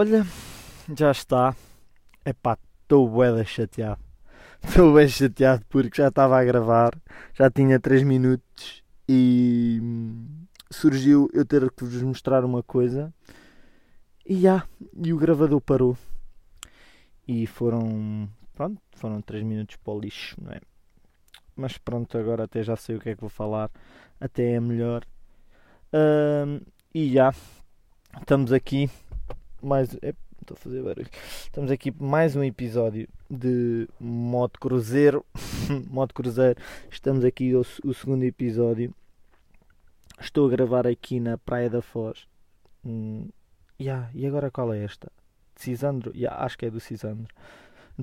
Olha, 0.00 0.24
já 0.96 1.10
está. 1.10 1.56
Epá, 2.24 2.56
estou 2.82 3.08
bué 3.08 3.44
chateado. 3.44 4.00
Estou 4.62 4.94
bem 4.94 5.08
chateado 5.08 5.64
porque 5.68 6.00
já 6.00 6.06
estava 6.06 6.38
a 6.38 6.44
gravar, 6.44 6.96
já 7.34 7.50
tinha 7.50 7.80
3 7.80 8.04
minutos 8.04 8.84
e 9.08 9.80
hum, 9.82 10.46
surgiu 10.70 11.28
eu 11.34 11.44
ter 11.44 11.68
que 11.72 11.82
vos 11.82 12.00
mostrar 12.02 12.44
uma 12.44 12.62
coisa 12.62 13.12
e 14.24 14.40
já, 14.40 14.64
e 15.04 15.12
o 15.12 15.18
gravador 15.18 15.60
parou. 15.60 15.98
E 17.26 17.44
foram, 17.48 18.28
pronto, 18.54 18.80
foram 18.92 19.20
3 19.20 19.42
minutos 19.42 19.74
para 19.82 19.94
o 19.94 19.98
lixo, 19.98 20.36
não 20.40 20.52
é? 20.52 20.60
Mas 21.56 21.76
pronto, 21.76 22.16
agora 22.16 22.44
até 22.44 22.62
já 22.62 22.76
sei 22.76 22.94
o 22.94 23.00
que 23.00 23.08
é 23.08 23.14
que 23.16 23.20
vou 23.20 23.30
falar, 23.30 23.68
até 24.20 24.52
é 24.52 24.60
melhor. 24.60 25.02
Hum, 25.92 26.60
e 26.94 27.14
já, 27.14 27.34
estamos 28.16 28.52
aqui 28.52 28.88
mais. 29.62 29.94
Estou 29.94 30.54
a 30.54 30.56
fazer 30.56 30.82
barulho. 30.82 31.08
Estamos 31.42 31.70
aqui 31.70 31.92
mais 31.98 32.36
um 32.36 32.42
episódio 32.42 33.08
de 33.28 33.88
Modo 34.00 34.58
Cruzeiro. 34.58 35.24
Modo 35.90 36.14
Cruzeiro. 36.14 36.58
Estamos 36.90 37.24
aqui 37.24 37.54
o, 37.54 37.60
o, 37.60 37.94
segundo 37.94 38.22
episódio. 38.22 38.94
Estou 40.20 40.46
a 40.46 40.50
gravar 40.50 40.86
aqui 40.86 41.20
na 41.20 41.36
Praia 41.36 41.68
da 41.68 41.82
Foz. 41.82 42.26
Hum, 42.84 43.28
yeah, 43.80 44.10
e 44.14 44.26
agora 44.26 44.50
qual 44.50 44.72
é 44.72 44.82
esta? 44.84 45.10
De 45.56 45.62
Cisandro? 45.62 46.12
Yeah, 46.14 46.42
acho 46.44 46.56
que 46.56 46.66
é 46.66 46.70
do 46.70 46.80
Cisandro. 46.80 47.26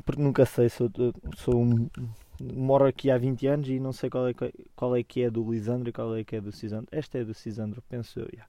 Porque 0.03 0.21
nunca 0.21 0.45
sei, 0.45 0.67
sou, 0.67 0.91
sou 1.37 1.55
um, 1.55 1.89
moro 2.39 2.85
aqui 2.85 3.09
há 3.09 3.17
20 3.17 3.47
anos 3.47 3.69
e 3.69 3.79
não 3.79 3.93
sei 3.93 4.09
qual 4.09 4.27
é, 4.27 4.33
qual 4.75 4.95
é 4.95 5.01
que 5.03 5.23
é 5.23 5.29
do 5.29 5.49
Lisandro 5.49 5.89
e 5.89 5.93
qual 5.93 6.15
é 6.15 6.23
que 6.23 6.35
é 6.35 6.41
do 6.41 6.51
Cisandro. 6.51 6.87
Esta 6.91 7.17
é 7.17 7.23
do 7.23 7.33
Cisandro, 7.33 7.81
penso 7.87 8.19
eu. 8.19 8.27
Yeah. 8.31 8.47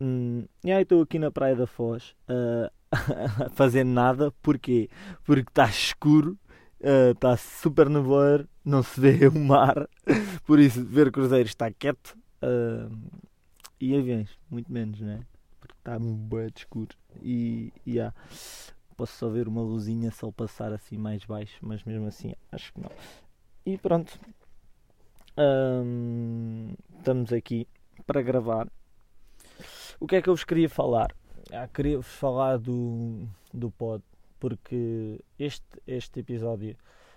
Hum, 0.00 0.44
e 0.62 0.70
aí 0.70 0.82
estou 0.82 1.02
aqui 1.02 1.18
na 1.18 1.30
Praia 1.30 1.56
da 1.56 1.66
Foz 1.66 2.14
uh, 2.28 2.70
a 3.44 3.48
fazer 3.50 3.84
nada. 3.84 4.30
Porquê? 4.42 4.88
Porque 5.24 5.48
está 5.50 5.66
escuro, 5.66 6.38
está 6.80 7.32
uh, 7.32 7.38
super 7.38 7.88
nevoeiro, 7.88 8.48
não 8.64 8.82
se 8.82 9.00
vê 9.00 9.26
o 9.26 9.38
mar. 9.38 9.88
Por 10.46 10.58
isso, 10.58 10.84
ver 10.84 11.10
cruzeiros 11.10 11.50
está 11.50 11.70
quieto. 11.70 12.16
Uh, 12.42 12.94
e 13.80 13.96
aviões, 13.96 14.30
muito 14.50 14.70
menos, 14.72 15.00
né? 15.00 15.20
Porque 15.60 15.74
está 15.78 15.98
muito 15.98 16.58
escuro. 16.58 16.94
E, 17.22 17.72
e 17.84 17.92
yeah, 17.92 18.14
posso 18.96 19.16
só 19.16 19.28
ver 19.28 19.48
uma 19.48 19.62
luzinha 19.62 20.10
se 20.10 20.24
ele 20.24 20.32
passar 20.32 20.72
assim 20.72 20.96
mais 20.96 21.24
baixo, 21.24 21.58
mas 21.60 21.82
mesmo 21.84 22.06
assim 22.06 22.34
acho 22.52 22.72
que 22.72 22.80
não. 22.80 22.90
E 23.64 23.76
pronto. 23.78 24.18
Um, 25.38 26.74
estamos 26.98 27.30
aqui 27.32 27.68
para 28.06 28.22
gravar 28.22 28.68
o 30.00 30.06
que 30.06 30.16
é 30.16 30.22
que 30.22 30.28
eu 30.28 30.34
vos 30.34 30.44
queria 30.44 30.68
falar? 30.68 31.14
Ah, 31.52 31.68
queria 31.68 31.96
vos 31.96 32.06
falar 32.06 32.58
do, 32.58 33.26
do 33.52 33.70
pod, 33.70 34.02
porque 34.38 35.20
este, 35.38 35.64
este 35.86 36.20
episódio 36.20 36.76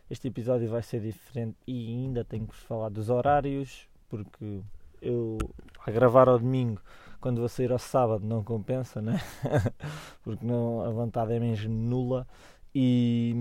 este 0.10 0.28
episódio 0.28 0.68
vai 0.68 0.82
ser 0.82 1.02
diferente 1.02 1.56
e 1.68 1.88
ainda 1.94 2.26
tenho 2.26 2.48
que 2.48 2.56
vos 2.56 2.64
falar 2.64 2.90
dos 2.90 3.12
horários, 3.12 3.88
porque 4.10 4.62
eu 5.02 5.38
a 5.86 5.92
gravar 5.92 6.28
ao 6.28 6.40
domingo, 6.40 6.82
quando 7.22 7.40
vou 7.40 7.48
sair 7.48 7.72
ao 7.72 7.78
sábado, 7.78 8.26
não 8.26 8.44
compensa, 8.44 9.02
né? 9.02 9.20
porque 10.24 10.44
não, 10.44 10.82
a 10.82 10.90
vontade 10.90 11.34
é 11.34 11.40
mesmo 11.40 11.74
nula. 11.74 12.28
E, 12.74 13.36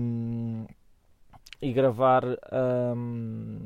e 1.61 1.71
gravar. 1.73 2.23
Um, 2.25 3.59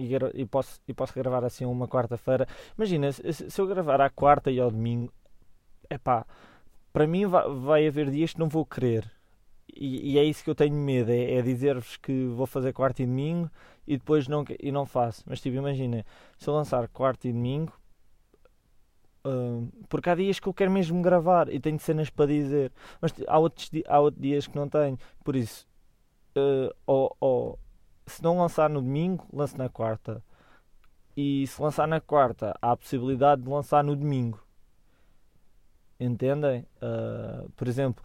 e, 0.00 0.40
e, 0.42 0.46
posso, 0.46 0.80
e 0.88 0.94
posso 0.94 1.14
gravar 1.14 1.44
assim 1.44 1.64
uma 1.64 1.86
quarta-feira. 1.86 2.46
Imagina, 2.76 3.12
se, 3.12 3.50
se, 3.50 3.60
eu 3.60 3.66
gravar 3.66 4.00
à 4.00 4.08
quarta 4.08 4.50
e 4.50 4.58
ao 4.58 4.70
domingo, 4.70 5.12
é 5.88 5.98
pá, 5.98 6.26
para 6.92 7.06
mim 7.06 7.26
vai, 7.26 7.48
vai 7.48 7.86
haver 7.86 8.10
dias 8.10 8.32
que 8.32 8.38
não 8.38 8.48
vou 8.48 8.64
querer. 8.64 9.10
E, 9.72 10.12
e 10.12 10.18
é 10.18 10.24
isso 10.24 10.42
que 10.42 10.50
eu 10.50 10.54
tenho 10.54 10.74
medo, 10.74 11.10
é, 11.10 11.34
é 11.34 11.42
dizer-vos 11.42 11.96
que 11.96 12.26
vou 12.28 12.46
fazer 12.46 12.72
quarta 12.72 13.02
e 13.02 13.06
domingo 13.06 13.50
e 13.86 13.96
depois 13.96 14.26
não, 14.26 14.44
e 14.58 14.72
não 14.72 14.86
faço. 14.86 15.22
Mas 15.26 15.40
tipo, 15.40 15.56
imagina, 15.56 16.04
se 16.38 16.48
eu 16.48 16.54
lançar 16.54 16.88
quarta 16.88 17.28
e 17.28 17.32
domingo, 17.32 17.72
uh, 19.24 19.68
porque 19.88 20.10
há 20.10 20.14
dias 20.14 20.40
que 20.40 20.48
eu 20.48 20.54
quero 20.54 20.70
mesmo 20.70 21.00
gravar 21.02 21.52
e 21.52 21.60
tenho 21.60 21.78
cenas 21.78 22.10
para 22.10 22.26
dizer, 22.26 22.72
mas 23.00 23.14
há 23.26 23.38
outros, 23.38 23.70
há 23.86 24.00
outros 24.00 24.22
dias 24.22 24.46
que 24.46 24.56
não 24.56 24.68
tenho, 24.68 24.98
por 25.22 25.36
isso, 25.36 25.66
uh, 26.36 26.74
ou, 26.86 27.16
ou 27.20 27.58
se 28.10 28.22
não 28.22 28.38
lançar 28.38 28.68
no 28.68 28.80
domingo, 28.80 29.26
lance 29.32 29.56
na 29.56 29.68
quarta. 29.68 30.22
E 31.16 31.46
se 31.46 31.60
lançar 31.60 31.86
na 31.86 32.00
quarta, 32.00 32.56
há 32.60 32.72
a 32.72 32.76
possibilidade 32.76 33.42
de 33.42 33.48
lançar 33.48 33.82
no 33.84 33.96
domingo. 33.96 34.42
Entendem? 35.98 36.66
Uh, 36.76 37.50
por 37.50 37.68
exemplo, 37.68 38.02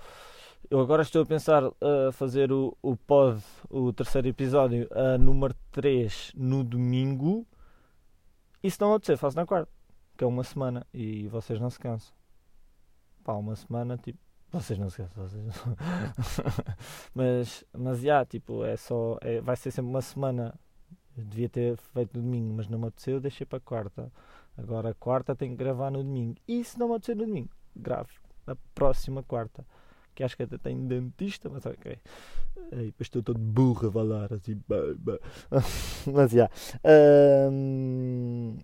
eu 0.70 0.80
agora 0.80 1.02
estou 1.02 1.22
a 1.22 1.26
pensar 1.26 1.64
a 1.64 1.70
uh, 1.70 2.12
fazer 2.12 2.52
o, 2.52 2.76
o 2.82 2.96
pod, 2.98 3.42
o 3.70 3.94
terceiro 3.94 4.28
episódio, 4.28 4.88
uh, 4.92 5.18
número 5.18 5.56
3, 5.72 6.34
no 6.36 6.64
domingo. 6.64 7.46
E 8.62 8.70
se 8.70 8.82
não 8.82 8.90
acontecer, 8.90 9.16
faço 9.18 9.38
na 9.38 9.46
quarta. 9.46 9.72
Que 10.18 10.24
é 10.24 10.28
uma 10.28 10.44
semana. 10.44 10.86
E 10.94 11.28
vocês 11.28 11.60
não 11.60 11.70
se 11.70 11.80
cansam. 11.80 12.14
Pá, 13.24 13.34
uma 13.34 13.56
semana, 13.56 13.98
tipo, 13.98 14.20
vocês 14.62 14.80
não 14.80 14.90
se 14.90 15.04
vocês 15.16 15.44
não... 15.44 15.54
mas, 17.14 17.64
mas 17.74 18.02
já, 18.02 18.26
tipo, 18.26 18.64
é 18.64 18.78
só. 18.78 19.18
É, 19.22 19.42
vai 19.42 19.56
ser 19.56 19.72
sempre 19.72 19.90
uma 19.90 20.02
semana. 20.02 20.58
Eu 21.18 21.24
devia 21.24 21.48
ter 21.48 21.78
feito 21.78 22.18
no 22.18 22.24
domingo, 22.24 22.54
mas 22.56 22.68
não 22.68 22.78
me 22.78 22.88
apeteceu, 22.88 23.20
deixei 23.20 23.46
para 23.46 23.60
quarta. 23.60 24.12
Agora, 24.58 24.94
quarta 24.94 25.36
tenho 25.36 25.52
que 25.52 25.58
gravar 25.58 25.90
no 25.92 26.04
domingo. 26.04 26.36
E 26.48 26.64
se 26.64 26.78
não 26.78 26.90
me 26.90 26.96
apetecer 26.96 27.16
no 27.16 27.26
domingo, 27.26 27.50
grave 27.76 28.12
na 28.46 28.56
próxima 28.74 29.24
quarta. 29.24 29.66
Que 30.14 30.24
acho 30.24 30.38
que 30.38 30.44
até 30.44 30.58
tenho 30.58 30.88
dentista, 30.88 31.50
mas 31.50 31.66
ok. 31.66 32.00
Depois 32.72 32.94
estou 33.02 33.22
todo 33.22 33.38
burro 33.38 33.90
a 33.90 33.92
falar 33.92 34.34
assim. 34.34 34.62
mas 36.14 36.32
já. 36.32 36.50
Um... 37.52 38.58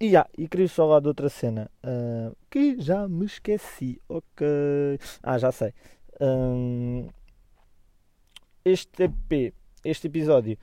E, 0.00 0.06
yeah, 0.06 0.30
e 0.38 0.46
queria 0.46 0.68
falar 0.68 1.00
de 1.00 1.08
outra 1.08 1.28
cena 1.28 1.68
uh, 1.84 2.36
que 2.48 2.80
já 2.80 3.08
me 3.08 3.26
esqueci. 3.26 4.00
Ok. 4.08 4.46
Ah, 5.22 5.38
já 5.38 5.50
sei. 5.50 5.74
Um, 6.20 7.08
este 8.64 9.04
EP, 9.04 9.54
este 9.84 10.06
episódio, 10.06 10.56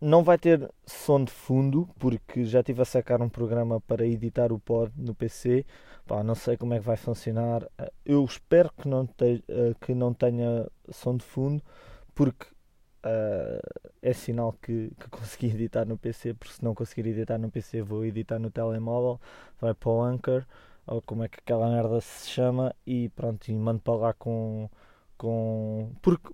não 0.00 0.24
vai 0.24 0.36
ter 0.36 0.68
som 0.84 1.22
de 1.22 1.30
fundo, 1.30 1.88
porque 1.96 2.44
já 2.44 2.58
estive 2.58 2.82
a 2.82 2.84
sacar 2.84 3.22
um 3.22 3.28
programa 3.28 3.80
para 3.80 4.04
editar 4.04 4.52
o 4.52 4.58
pod 4.58 4.92
no 4.96 5.14
PC. 5.14 5.64
Pá, 6.04 6.24
não 6.24 6.34
sei 6.34 6.56
como 6.56 6.74
é 6.74 6.80
que 6.80 6.84
vai 6.84 6.96
funcionar. 6.96 7.64
Eu 8.04 8.24
espero 8.24 8.72
que 8.72 8.88
não, 8.88 9.06
te, 9.06 9.44
que 9.80 9.94
não 9.94 10.12
tenha 10.12 10.68
som 10.90 11.16
de 11.16 11.24
fundo, 11.24 11.62
porque 12.16 12.46
uh, 13.04 13.90
é 14.00 14.12
sinal 14.12 14.54
que, 14.60 14.92
que 14.98 15.08
consegui 15.10 15.46
editar 15.48 15.84
no 15.84 15.96
PC, 15.98 16.34
porque 16.34 16.54
se 16.54 16.64
não 16.64 16.74
conseguir 16.74 17.08
editar 17.08 17.38
no 17.38 17.50
PC 17.50 17.82
vou 17.82 18.04
editar 18.04 18.38
no 18.38 18.50
telemóvel, 18.50 19.20
vai 19.60 19.74
para 19.74 19.90
o 19.90 20.02
Anchor, 20.02 20.44
ou 20.86 21.02
como 21.02 21.24
é 21.24 21.28
que 21.28 21.38
aquela 21.38 21.68
merda 21.70 22.00
se 22.00 22.28
chama, 22.30 22.74
e 22.86 23.08
pronto, 23.10 23.48
e 23.48 23.54
mando 23.54 23.80
para 23.80 23.94
lá 23.94 24.12
com. 24.14 24.68
com 25.16 25.90
porque, 26.02 26.28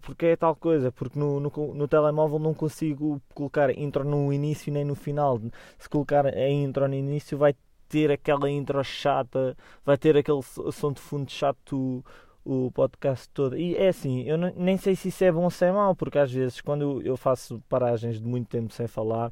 porque 0.00 0.26
é 0.26 0.36
tal 0.36 0.54
coisa, 0.56 0.92
porque 0.92 1.18
no, 1.18 1.40
no, 1.40 1.50
no 1.74 1.88
telemóvel 1.88 2.38
não 2.38 2.54
consigo 2.54 3.20
colocar 3.34 3.76
intro 3.76 4.04
no 4.04 4.32
início 4.32 4.72
nem 4.72 4.84
no 4.84 4.94
final. 4.94 5.40
Se 5.78 5.88
colocar 5.88 6.26
a 6.26 6.48
intro 6.48 6.86
no 6.88 6.94
início 6.94 7.36
vai 7.36 7.54
ter 7.88 8.10
aquela 8.10 8.50
intro 8.50 8.82
chata, 8.84 9.56
vai 9.84 9.96
ter 9.98 10.16
aquele 10.16 10.42
som 10.42 10.92
de 10.92 11.00
fundo 11.00 11.30
chato 11.30 12.04
o 12.48 12.70
podcast 12.72 13.28
todo. 13.28 13.58
E 13.58 13.76
é 13.76 13.88
assim, 13.88 14.22
eu 14.22 14.38
nem 14.38 14.78
sei 14.78 14.96
se 14.96 15.08
isso 15.08 15.22
é 15.22 15.30
bom 15.30 15.44
ou 15.44 15.50
se 15.50 15.66
é 15.66 15.70
mau, 15.70 15.94
porque 15.94 16.18
às 16.18 16.32
vezes 16.32 16.62
quando 16.62 17.02
eu 17.02 17.14
faço 17.14 17.62
paragens 17.68 18.18
de 18.18 18.26
muito 18.26 18.48
tempo 18.48 18.72
sem 18.72 18.86
falar, 18.86 19.30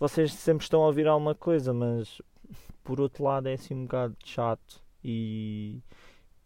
vocês 0.00 0.32
sempre 0.32 0.64
estão 0.64 0.82
a 0.82 0.86
ouvir 0.86 1.06
alguma 1.06 1.34
coisa, 1.34 1.74
mas 1.74 2.22
por 2.82 2.98
outro 2.98 3.24
lado 3.24 3.48
é 3.48 3.52
assim 3.52 3.74
um 3.74 3.82
bocado 3.82 4.16
chato. 4.24 4.82
E 5.04 5.82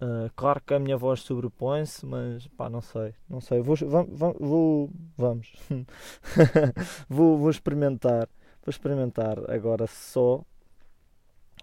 uh, 0.02 0.28
claro 0.34 0.60
que 0.66 0.74
a 0.74 0.80
minha 0.80 0.96
voz 0.96 1.20
sobrepõe-se, 1.20 2.04
mas 2.04 2.48
pá, 2.48 2.68
não 2.68 2.80
sei, 2.80 3.14
não 3.28 3.40
sei, 3.40 3.60
vou, 3.60 3.76
vou, 3.76 4.36
vou 4.40 4.90
vamos, 5.16 5.52
vou, 7.08 7.38
vou 7.38 7.50
experimentar, 7.50 8.28
vou 8.64 8.70
experimentar 8.70 9.38
agora 9.48 9.86
só 9.86 10.42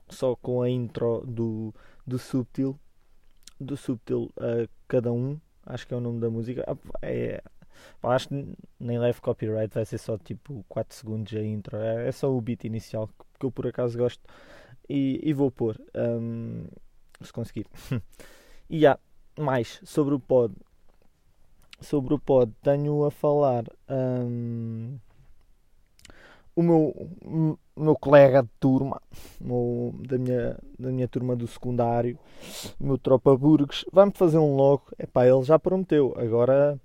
só 0.10 0.38
com 0.38 0.62
a 0.62 0.70
intro 0.70 1.26
do, 1.28 1.74
do 2.06 2.18
Subtil 2.18 2.80
do 3.60 3.78
Subtil 3.78 4.32
a 4.38 4.68
cada 4.88 5.12
um, 5.12 5.40
acho 5.66 5.88
que 5.88 5.94
é 5.94 5.98
o 5.98 6.02
nome 6.02 6.20
da 6.20 6.30
música. 6.30 6.64
Ah, 6.68 6.78
é, 7.02 7.42
acho 8.04 8.30
que 8.30 8.56
nem 8.80 9.00
leve 9.00 9.22
copyright, 9.22 9.74
vai 9.74 9.86
ser 9.86 9.98
só 9.98 10.18
tipo 10.18 10.66
4 10.70 10.96
segundos 10.96 11.34
a 11.34 11.42
intro. 11.42 11.78
É, 11.78 12.08
é 12.08 12.12
só 12.12 12.32
o 12.32 12.42
beat 12.42 12.64
inicial 12.64 13.10
que 13.40 13.46
eu 13.46 13.52
por 13.52 13.68
acaso 13.68 13.98
gosto 13.98 14.22
e, 14.90 15.20
e 15.24 15.34
vou 15.34 15.52
pôr 15.52 15.80
um, 15.96 16.66
se 17.22 17.34
conseguir. 17.34 17.68
e 18.70 18.86
há 18.86 18.98
mais 19.38 19.82
sobre 19.84 20.16
o 20.16 20.20
pod. 20.20 20.54
Sobre 21.80 22.14
o 22.16 22.20
pod, 22.20 22.52
tenho 22.64 23.06
a 23.06 23.12
falar 23.12 23.64
um, 23.88 24.98
o 26.56 26.64
meu 26.64 27.60
meu 27.84 27.96
colega 27.96 28.44
de 28.44 28.50
turma, 28.60 29.02
meu, 29.40 29.94
da, 30.08 30.18
minha, 30.18 30.58
da 30.78 30.90
minha 30.90 31.08
turma 31.08 31.36
do 31.36 31.48
secundário, 31.48 32.18
o 32.80 32.86
meu 32.86 32.98
tropa 32.98 33.36
Burgos, 33.38 33.86
vai-me 33.92 34.12
fazer 34.14 34.38
um 34.38 34.56
logo. 34.56 34.86
Epá, 34.98 35.28
ele 35.28 35.44
já 35.44 35.60
prometeu, 35.60 36.14
agora 36.18 36.80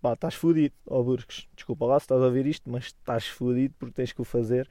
pá, 0.00 0.14
estás 0.14 0.34
fodido, 0.34 0.74
ó 0.86 1.00
oh, 1.00 1.04
Burgos. 1.04 1.48
Desculpa 1.54 1.86
lá 1.86 1.98
se 1.98 2.04
estás 2.04 2.20
a 2.20 2.26
ouvir 2.26 2.46
isto, 2.46 2.68
mas 2.68 2.86
estás 2.86 3.28
fodido 3.28 3.74
porque 3.78 3.94
tens 3.94 4.12
que 4.12 4.20
o 4.20 4.24
fazer. 4.24 4.68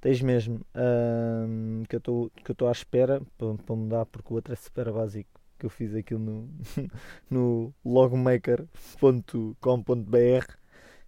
Tens 0.00 0.20
mesmo 0.20 0.60
um, 0.74 1.82
que 1.88 1.96
eu 1.96 2.30
estou 2.50 2.68
à 2.68 2.72
espera 2.72 3.22
para, 3.38 3.54
para 3.54 3.76
mudar, 3.76 4.06
porque 4.06 4.32
o 4.32 4.36
outro 4.36 4.52
é 4.52 4.56
super 4.56 4.92
básico. 4.92 5.30
Que 5.58 5.64
eu 5.64 5.70
fiz 5.70 5.94
aquilo 5.94 6.20
no, 6.20 6.50
no 7.30 7.74
logmaker.com.br. 7.82 10.54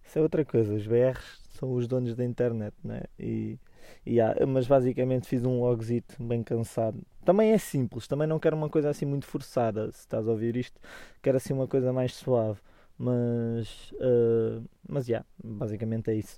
Isso 0.03 0.17
é 0.17 0.21
outra 0.21 0.43
coisa, 0.43 0.73
os 0.73 0.87
BRs 0.87 1.39
são 1.59 1.73
os 1.73 1.87
donos 1.87 2.15
da 2.15 2.25
internet, 2.25 2.73
né? 2.83 3.03
E 3.19 3.59
yeah, 4.05 4.45
mas 4.45 4.67
basicamente 4.67 5.27
fiz 5.27 5.43
um 5.45 5.59
logzito 5.61 6.21
bem 6.23 6.43
cansado. 6.43 7.01
Também 7.23 7.51
é 7.51 7.57
simples, 7.57 8.07
também 8.07 8.27
não 8.27 8.39
quero 8.39 8.55
uma 8.55 8.69
coisa 8.69 8.89
assim 8.89 9.05
muito 9.05 9.25
forçada. 9.25 9.91
Se 9.91 9.99
estás 9.99 10.27
a 10.27 10.31
ouvir 10.31 10.55
isto, 10.55 10.79
quero 11.21 11.37
assim 11.37 11.53
uma 11.53 11.67
coisa 11.67 11.93
mais 11.93 12.15
suave. 12.15 12.59
Mas, 12.97 13.91
uh, 13.93 14.63
mas 14.87 15.07
yeah, 15.07 15.25
basicamente 15.43 16.11
é 16.11 16.15
isso. 16.15 16.37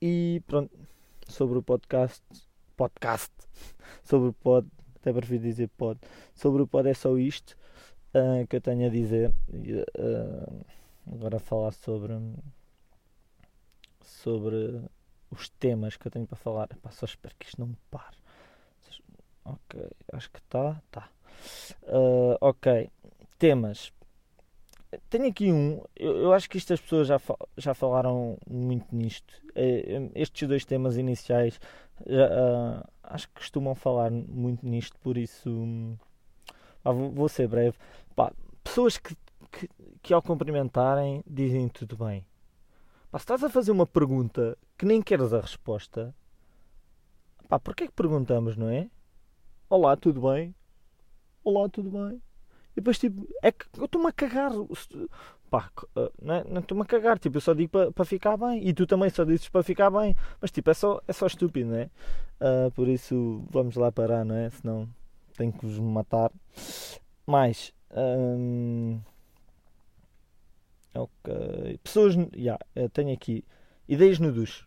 E 0.00 0.42
pronto, 0.46 0.70
sobre 1.28 1.58
o 1.58 1.62
podcast, 1.62 2.22
podcast, 2.76 3.32
sobre 4.02 4.30
o 4.30 4.32
pod, 4.32 4.66
até 4.96 5.12
prefiro 5.12 5.42
dizer 5.42 5.68
pod, 5.76 6.00
sobre 6.34 6.62
o 6.62 6.66
pod 6.66 6.88
é 6.88 6.94
só 6.94 7.16
isto 7.18 7.56
uh, 8.14 8.46
que 8.46 8.56
eu 8.56 8.60
tenho 8.60 8.86
a 8.86 8.90
dizer. 8.90 9.32
Uh, 9.50 10.64
agora 11.12 11.38
falar 11.38 11.72
sobre 11.72 12.14
sobre 14.02 14.82
os 15.30 15.48
temas 15.48 15.96
que 15.96 16.06
eu 16.06 16.10
tenho 16.10 16.26
para 16.26 16.36
falar. 16.36 16.68
Epá, 16.70 16.90
só 16.90 17.06
espero 17.06 17.34
que 17.38 17.46
isto 17.46 17.60
não 17.60 17.68
me 17.68 17.76
pare. 17.90 18.16
Ok, 19.44 19.90
acho 20.12 20.30
que 20.30 20.38
está. 20.38 20.80
Tá. 20.90 21.08
Uh, 21.84 22.36
ok, 22.40 22.90
temas. 23.38 23.92
Tenho 25.08 25.28
aqui 25.28 25.52
um. 25.52 25.82
Eu, 25.96 26.16
eu, 26.16 26.32
acho 26.32 26.48
que 26.50 26.58
isto 26.58 26.72
as 26.72 26.80
pessoas 26.80 27.08
já, 27.08 27.20
já 27.56 27.74
falaram 27.74 28.36
muito 28.48 28.94
nisto. 28.94 29.32
Uh, 29.50 30.10
estes 30.14 30.48
dois 30.48 30.64
temas 30.64 30.96
iniciais 30.96 31.60
uh, 32.00 32.86
acho 33.02 33.28
que 33.28 33.34
costumam 33.34 33.74
falar 33.74 34.10
muito 34.10 34.66
nisto, 34.66 34.96
por 35.00 35.18
isso 35.18 35.50
um, 35.50 35.96
vou, 36.84 37.10
vou, 37.10 37.28
ser 37.28 37.48
breve. 37.48 37.76
Pá, 38.14 38.32
pessoas 38.62 38.98
que, 38.98 39.16
que, 39.50 39.68
que 40.02 40.14
ao 40.14 40.22
cumprimentarem 40.22 41.22
dizem 41.26 41.68
tudo 41.68 41.96
bem. 41.96 42.24
Pá, 43.10 43.18
se 43.18 43.24
estás 43.24 43.42
a 43.42 43.50
fazer 43.50 43.72
uma 43.72 43.86
pergunta 43.86 44.56
que 44.78 44.86
nem 44.86 45.02
queres 45.02 45.32
a 45.32 45.40
resposta, 45.40 46.14
pá, 47.48 47.58
porquê 47.58 47.84
é 47.84 47.86
que 47.88 47.92
perguntamos, 47.92 48.56
não 48.56 48.68
é? 48.68 48.88
Olá, 49.68 49.96
tudo 49.96 50.20
bem? 50.20 50.54
Olá, 51.42 51.68
tudo 51.68 51.90
bem? 51.90 52.22
E 52.70 52.76
depois, 52.76 53.00
tipo, 53.00 53.26
é 53.42 53.50
que 53.50 53.66
eu 53.76 53.86
estou-me 53.86 54.06
a 54.06 54.12
cagar. 54.12 54.52
Pá, 55.50 55.68
eh, 55.96 56.12
não 56.22 56.34
é? 56.34 56.60
estou-me 56.60 56.82
a 56.82 56.86
cagar. 56.86 57.18
Tipo, 57.18 57.38
eu 57.38 57.40
só 57.40 57.52
digo 57.52 57.70
para 57.70 57.90
pa 57.90 58.04
ficar 58.04 58.36
bem. 58.36 58.64
E 58.64 58.72
tu 58.72 58.86
também 58.86 59.10
só 59.10 59.24
dizes 59.24 59.48
para 59.48 59.64
ficar 59.64 59.90
bem. 59.90 60.14
Mas, 60.40 60.52
tipo, 60.52 60.70
é 60.70 60.74
só, 60.74 61.00
é 61.08 61.12
só 61.12 61.26
estúpido, 61.26 61.70
não 61.70 61.78
é? 61.78 61.90
Uh, 62.40 62.70
por 62.70 62.86
isso, 62.86 63.42
vamos 63.50 63.74
lá 63.74 63.90
parar, 63.90 64.24
não 64.24 64.36
é? 64.36 64.50
Senão 64.50 64.88
tenho 65.36 65.52
que 65.52 65.66
vos 65.66 65.80
matar. 65.80 66.30
Mais. 67.26 67.72
Um... 67.90 69.00
Ok. 70.94 71.78
Pessoas. 71.82 72.14
Yeah, 72.34 72.58
tenho 72.92 73.12
aqui. 73.12 73.44
Ideias 73.88 74.18
no 74.18 74.32
duche. 74.32 74.64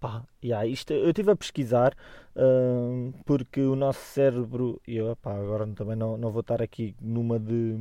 Pá, 0.00 0.24
yeah, 0.42 0.66
isto, 0.66 0.94
eu 0.94 1.10
estive 1.10 1.30
a 1.30 1.36
pesquisar 1.36 1.94
uh, 2.34 3.12
porque 3.26 3.60
o 3.60 3.76
nosso 3.76 4.00
cérebro. 4.00 4.80
Eu, 4.88 5.16
agora 5.22 5.66
também 5.74 5.94
não, 5.94 6.16
não 6.16 6.30
vou 6.30 6.40
estar 6.40 6.62
aqui 6.62 6.94
numa 7.00 7.38
de. 7.38 7.76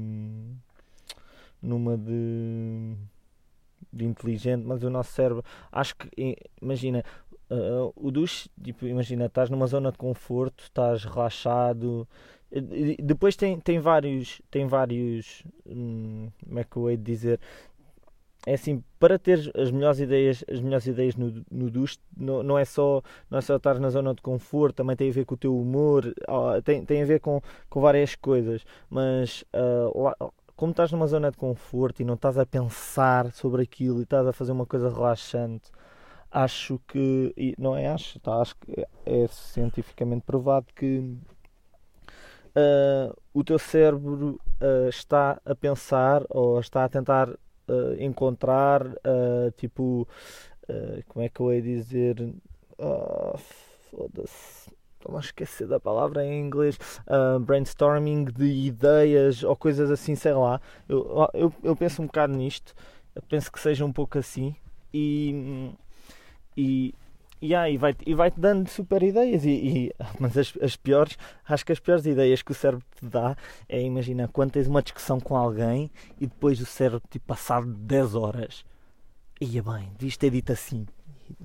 numa 1.62 1.98
de. 1.98 2.94
de 3.92 4.06
inteligente, 4.06 4.64
mas 4.66 4.84
o 4.84 4.90
nosso 4.90 5.14
cérebro. 5.14 5.46
Acho 5.72 5.96
que. 5.96 6.38
Imagina. 6.62 7.04
Uh, 7.52 7.92
o 7.96 8.12
duche, 8.12 8.48
tipo, 8.62 8.86
imagina, 8.86 9.26
estás 9.26 9.50
numa 9.50 9.66
zona 9.66 9.92
de 9.92 9.98
conforto, 9.98 10.64
estás 10.64 11.04
relaxado, 11.04 12.08
depois 13.02 13.36
tem, 13.36 13.60
tem 13.60 13.80
vários. 13.80 14.42
Tem 14.50 14.68
vários. 14.68 15.44
Hum, 15.68 16.30
como 16.44 16.60
é 16.60 16.64
que 16.64 16.78
eu 16.78 16.90
hei 16.90 16.98
de 16.98 17.04
dizer? 17.04 17.40
É 18.46 18.54
assim, 18.54 18.84
para 18.98 19.20
ter 19.20 19.52
as 19.56 19.70
melhores 19.70 20.00
ideias, 20.00 20.44
as 20.50 20.62
melhores 20.62 20.88
ideias 20.88 21.16
no, 21.16 21.44
no 21.52 21.70
duche, 21.70 21.98
não, 22.16 22.42
não, 22.42 22.58
é 22.58 22.64
só, 22.64 23.02
não 23.30 23.38
é 23.38 23.42
só 23.42 23.58
estar 23.58 23.78
na 23.80 23.90
zona 23.90 24.14
de 24.14 24.22
conforto, 24.22 24.78
também 24.78 24.96
tem 24.96 25.10
a 25.10 25.14
ver 25.14 25.26
com 25.26 25.36
o 25.36 25.38
teu 25.38 25.60
humor, 25.60 26.14
tem, 26.64 26.86
tem 26.86 27.04
a 27.04 27.06
ver 27.06 27.20
com, 27.20 27.42
com 27.70 27.82
várias 27.82 28.16
coisas. 28.16 28.66
Mas 28.90 29.44
uh, 29.54 30.02
lá, 30.02 30.16
como 30.56 30.72
estás 30.72 30.92
numa 30.92 31.08
zona 31.08 31.32
de 31.32 31.38
conforto 31.38 32.02
e 32.02 32.06
não 32.06 32.16
estás 32.16 32.38
a 32.38 32.46
pensar 32.46 33.32
sobre 33.34 33.64
aquilo 33.64 34.00
e 34.00 34.04
estás 34.04 34.26
a 34.26 34.34
fazer 34.34 34.54
uma 34.54 34.66
coisa 34.66 34.90
relaxante, 34.90 35.70
acho 36.32 36.80
que. 36.88 37.56
Não 37.58 37.76
é 37.76 37.88
acho, 37.88 38.20
tá, 38.20 38.36
acho 38.42 38.56
que 38.58 38.86
é 39.06 39.28
cientificamente 39.28 40.24
provado 40.26 40.68
que 40.76 41.18
uh, 42.56 43.16
o 43.34 43.44
teu 43.44 43.60
cérebro 43.60 44.40
uh, 44.62 44.90
está 44.90 45.40
a 45.46 45.56
pensar 45.56 46.24
ou 46.30 46.60
está 46.60 46.84
a 46.84 46.90
tentar 46.90 47.30
uh, 47.30 47.38
encontrar, 48.00 48.84
tipo, 49.58 50.08
como 51.08 51.26
é 51.26 51.30
que 51.30 51.40
eu 51.40 51.54
ia 51.54 51.62
dizer? 51.62 52.34
Foda-se. 53.90 54.70
Estou 55.00 55.16
a 55.16 55.20
esquecer 55.22 55.66
da 55.66 55.80
palavra 55.80 56.26
em 56.26 56.46
inglês. 56.46 56.78
brainstorming 57.42 58.26
de 58.26 58.68
ideias 58.68 59.44
ou 59.44 59.56
coisas 59.56 59.90
assim, 59.90 60.14
sei 60.14 60.34
lá. 60.34 60.62
Eu, 60.88 61.30
eu, 61.34 61.54
eu 61.64 61.76
penso 61.76 62.02
um 62.02 62.06
bocado 62.06 62.34
nisto. 62.34 62.76
Eu 63.16 63.22
penso 63.24 63.52
que 63.52 63.60
seja 63.60 63.84
um 63.86 63.94
pouco 63.94 64.20
assim. 64.20 64.56
E, 64.94 65.72
e 66.56 66.94
E 67.42 67.78
vai-te 67.78 68.04
e 68.06 68.14
vai 68.14 68.30
-te 68.30 68.40
dando 68.40 68.70
super 68.70 69.02
ideias. 69.02 69.46
E, 69.46 69.50
e 69.50 69.96
mas 70.20 70.38
as, 70.38 70.54
as, 70.62 70.76
piores, 70.76 71.18
acho 71.48 71.66
que 71.66 71.72
as 71.72 71.80
piores 71.80 72.06
ideias 72.06 72.42
que 72.42 72.52
o 72.52 72.56
cérebro 72.56 72.86
te 72.96 73.06
dá 73.06 73.36
é, 73.68 73.82
imagina, 73.82 74.28
quando 74.28 74.52
tens 74.52 74.68
uma 74.68 74.82
discussão 74.82 75.20
com 75.20 75.36
alguém 75.36 75.90
e 76.20 76.28
depois 76.28 76.60
o 76.60 76.66
cérebro, 76.66 77.02
tipo, 77.10 77.26
passado 77.26 77.68
10 77.68 78.16
horas, 78.16 78.66
ia 79.40 79.64
bem, 79.64 79.90
devias 79.98 80.18
ter 80.18 80.32
dito 80.32 80.52
assim. 80.52 80.86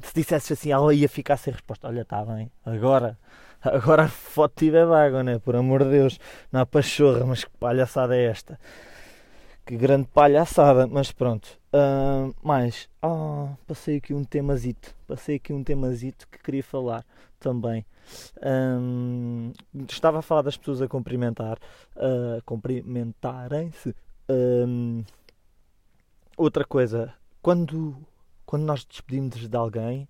Se 0.03 0.15
dissesses 0.15 0.53
assim, 0.53 0.73
ela 0.73 0.93
ia 0.95 1.09
ficar 1.09 1.37
sem 1.37 1.53
resposta. 1.53 1.87
Olha, 1.87 2.03
está 2.03 2.25
bem, 2.25 2.51
agora, 2.65 3.19
agora 3.63 4.05
a 4.05 4.09
foto 4.09 4.55
tiver 4.57 4.87
vaga, 4.87 5.23
né? 5.23 5.39
Por 5.39 5.55
amor 5.55 5.85
de 5.85 5.91
Deus, 5.91 6.19
não 6.51 6.61
há 6.61 6.67
pachorra, 6.67 7.25
mas 7.25 7.45
que 7.45 7.51
palhaçada 7.59 8.17
é 8.17 8.25
esta? 8.25 8.59
Que 9.65 9.79
grande 9.79 10.07
palhaçada, 10.09 10.87
mas 10.87 11.11
pronto. 11.11 11.59
Uh, 11.73 12.35
mais, 12.47 12.87
ah, 13.01 13.57
passei 13.67 13.97
aqui 13.97 14.13
um 14.13 14.23
temazito. 14.23 14.95
Passei 15.07 15.37
aqui 15.37 15.55
um 15.55 15.65
temazito 15.65 16.29
que 16.29 16.39
queria 16.39 16.63
falar 16.63 17.03
também. 17.41 17.87
Um, 18.45 19.53
estava 19.89 20.19
a 20.19 20.23
falar 20.23 20.43
das 20.43 20.59
pessoas 20.59 20.83
a 20.83 20.89
cumprimentar, 20.89 21.59
uh, 21.97 22.43
cumprimentarem-se. 22.45 23.97
Um, 24.29 25.03
outra 26.37 26.67
coisa, 26.67 27.15
quando, 27.41 27.97
quando 28.45 28.65
nós 28.65 28.85
despedimos 28.85 29.49
de 29.49 29.57
alguém 29.57 30.07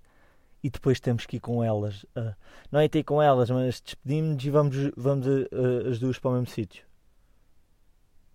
e 0.64 0.70
depois 0.70 0.98
temos 0.98 1.26
que 1.26 1.36
ir 1.36 1.40
com 1.40 1.62
elas, 1.62 2.02
uh, 2.16 2.34
não 2.72 2.80
é 2.80 2.88
ter 2.88 3.04
com 3.04 3.22
elas, 3.22 3.50
mas 3.50 3.80
despedimos 3.80 4.44
e 4.44 4.50
vamos, 4.50 4.76
vamos 4.96 5.28
uh, 5.28 5.88
as 5.88 6.00
duas 6.00 6.18
para 6.18 6.32
o 6.32 6.34
mesmo 6.34 6.48
sítio. 6.48 6.84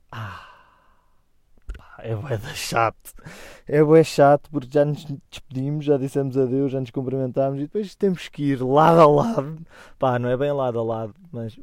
Ah 0.09 0.48
é 2.03 2.15
bué 2.15 2.37
chato. 2.53 3.13
É 3.67 3.83
bué 3.83 4.03
chato 4.03 4.49
porque 4.51 4.69
já 4.71 4.85
nos 4.85 5.05
despedimos, 5.29 5.85
já 5.85 5.97
dissemos 5.97 6.37
adeus, 6.37 6.71
já 6.71 6.79
nos 6.79 6.91
cumprimentámos 6.91 7.59
e 7.59 7.63
depois 7.63 7.95
temos 7.95 8.27
que 8.27 8.43
ir 8.43 8.61
lado 8.61 9.01
a 9.01 9.07
lado. 9.07 9.65
Pá, 9.97 10.17
não 10.19 10.29
é 10.29 10.37
bem 10.37 10.51
lado 10.51 10.79
a 10.79 10.83
lado, 10.83 11.15
mas 11.31 11.57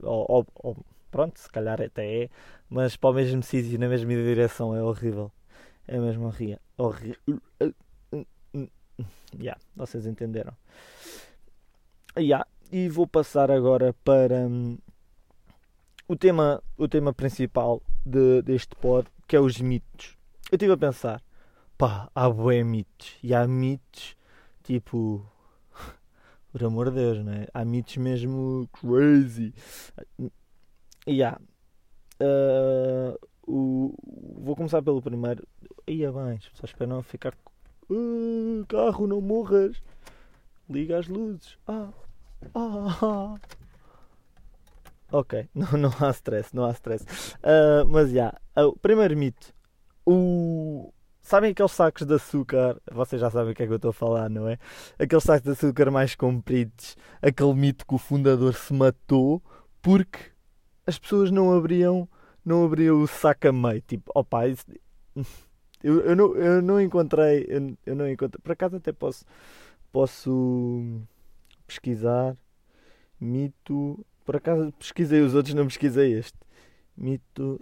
pronto, 1.11 1.39
se 1.39 1.49
calhar 1.51 1.81
até 1.81 2.25
é, 2.25 2.31
mas 2.69 2.97
para 2.97 3.11
o 3.11 3.13
mesmo 3.15 3.43
sítio, 3.43 3.79
na 3.79 3.89
mesma 3.89 4.11
direção, 4.11 4.75
é 4.75 4.83
horrível. 4.83 5.33
É 5.87 5.99
mesmo 5.99 6.27
horrível. 6.27 6.59
Horrível. 6.77 7.17
Yeah, 9.39 9.61
vocês 9.75 10.07
entenderam. 10.07 10.53
Yeah, 12.19 12.47
e 12.73 12.89
vou 12.89 13.07
passar 13.07 13.51
agora 13.51 13.95
para 14.05 14.47
hum, 14.47 14.79
o, 16.09 16.17
tema, 16.17 16.63
o 16.77 16.89
tema 16.89 17.13
principal 17.13 17.83
de, 18.05 18.43
deste 18.43 18.75
pod, 18.77 19.09
que 19.29 19.37
é 19.37 19.41
os 19.41 19.61
mitos 19.61 20.16
eu 20.51 20.57
estive 20.57 20.73
a 20.73 20.77
pensar, 20.77 21.23
pá, 21.77 22.11
há 22.15 22.31
bué 22.31 22.63
mitos. 22.63 23.17
E 23.23 23.35
há 23.35 23.47
mitos, 23.47 24.17
tipo, 24.63 25.27
por 26.53 26.65
amor 26.65 26.91
de 26.91 26.97
Deus, 26.97 27.25
né? 27.25 27.47
Há 27.53 27.65
mitos 27.65 27.97
mesmo 27.97 28.69
crazy. 28.73 29.53
E 31.07 31.23
há. 31.23 31.39
Uh, 32.21 33.19
o, 33.47 33.95
vou 34.39 34.55
começar 34.57 34.83
pelo 34.83 35.03
primeiro. 35.03 35.47
Ia 35.87 36.13
bem, 36.13 36.39
só 36.55 36.65
espero 36.65 36.91
não 36.91 37.03
ficar. 37.03 37.35
Uh, 37.91 38.65
carro, 38.69 39.07
não 39.07 39.21
morras. 39.21 39.83
liga 40.71 40.99
as 40.99 41.09
luzes. 41.09 41.59
Ah, 41.67 41.91
ah, 42.55 42.99
ah. 43.03 43.37
Ok, 45.11 45.49
não, 45.55 45.73
não 45.73 45.91
há 46.01 46.11
stress, 46.11 46.55
não 46.55 46.65
há 46.65 46.73
stress. 46.73 47.05
Uh, 47.37 47.87
mas 47.89 48.11
já, 48.11 48.15
yeah, 48.15 48.39
o 48.69 48.77
primeiro 48.77 49.17
mito. 49.17 49.56
O... 50.07 50.93
Sabem 51.21 51.51
aqueles 51.51 51.73
sacos 51.73 52.07
de 52.07 52.15
açúcar? 52.15 52.81
Vocês 52.93 53.21
já 53.21 53.29
sabem 53.31 53.53
o 53.53 53.55
que 53.55 53.65
é 53.65 53.67
que 53.67 53.73
eu 53.73 53.77
estou 53.77 53.91
a 53.91 53.93
falar, 53.93 54.31
não 54.31 54.49
é? 54.49 54.59
Aqueles 54.99 55.25
sacos 55.25 55.43
de 55.43 55.51
açúcar 55.51 55.91
mais 55.91 56.15
compridos. 56.15 56.97
Aquele 57.21 57.55
mito 57.55 57.85
que 57.85 57.95
o 57.95 57.99
fundador 57.99 58.55
se 58.55 58.73
matou 58.73 59.43
porque 59.83 60.19
as 60.87 60.99
pessoas 60.99 61.33
não 61.33 61.53
abriam, 61.53 62.09
não 62.45 62.65
abriam 62.65 63.03
o 63.03 63.09
saco 63.09 63.49
a 63.49 63.53
meio. 63.53 63.83
Tipo, 63.83 64.13
opa, 64.15 64.47
isso... 64.47 64.65
eu, 65.83 66.01
eu, 66.03 66.15
não, 66.15 66.37
eu 66.37 66.63
não 66.63 66.81
encontrei. 66.81 67.45
Eu, 67.49 67.77
eu 67.85 67.97
não 67.97 68.09
encontrei. 68.09 68.41
Por 68.41 68.53
acaso 68.53 68.77
até 68.77 68.93
posso, 68.93 69.25
posso 69.91 71.03
pesquisar. 71.67 72.37
Mito 73.21 74.07
por 74.27 74.35
acaso 74.35 74.73
pesquisei 74.73 75.21
os 75.21 75.35
outros, 75.35 75.55
não 75.55 75.67
pesquisei 75.67 76.13
este. 76.13 76.37
Mito 76.97 77.61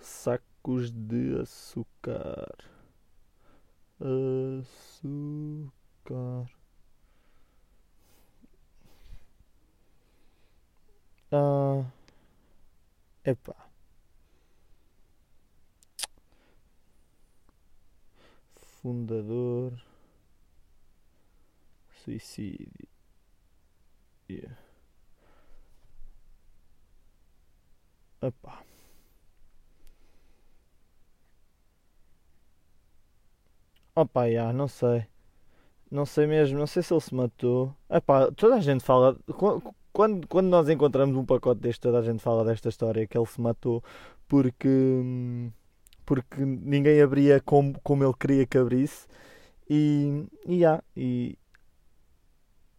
sacos 0.65 0.91
de 0.91 1.41
açúcar. 1.41 2.57
Açúcar. 4.01 5.67
Ah. 11.31 11.85
Epá. 13.25 13.55
Fundador. 18.81 19.83
Suicídio. 22.05 22.89
Yeah. 24.29 24.57
Epá. 28.23 28.64
Opa, 33.97 34.29
já, 34.31 34.53
não 34.53 34.67
sei. 34.69 35.07
Não 35.91 36.05
sei 36.07 36.27
mesmo, 36.27 36.59
não 36.59 36.67
sei 36.67 36.83
se 36.83 36.93
ele 36.93 37.01
se 37.01 37.15
matou. 37.15 37.75
Epá, 37.91 38.31
toda 38.33 38.57
a 38.57 38.61
gente 38.61 38.83
fala. 38.85 39.17
Quando, 39.93 40.27
quando 40.27 40.49
nós 40.49 40.69
encontramos 40.69 41.17
um 41.17 41.25
pacote 41.25 41.61
deste, 41.61 41.81
toda 41.81 41.99
a 42.01 42.03
gente 42.03 42.21
fala 42.23 42.45
desta 42.45 42.69
história 42.69 43.07
que 43.07 43.17
ele 43.17 43.27
se 43.27 43.41
matou 43.41 43.83
porque. 44.29 44.69
porque 46.05 46.45
ninguém 46.45 47.01
abria 47.01 47.41
como, 47.41 47.79
como 47.83 48.05
ele 48.05 48.15
queria 48.19 48.47
que 48.47 48.59
abrisse. 48.59 49.07
E. 49.71 50.27
E, 50.47 50.61
já, 50.61 50.83
e, 50.97 51.39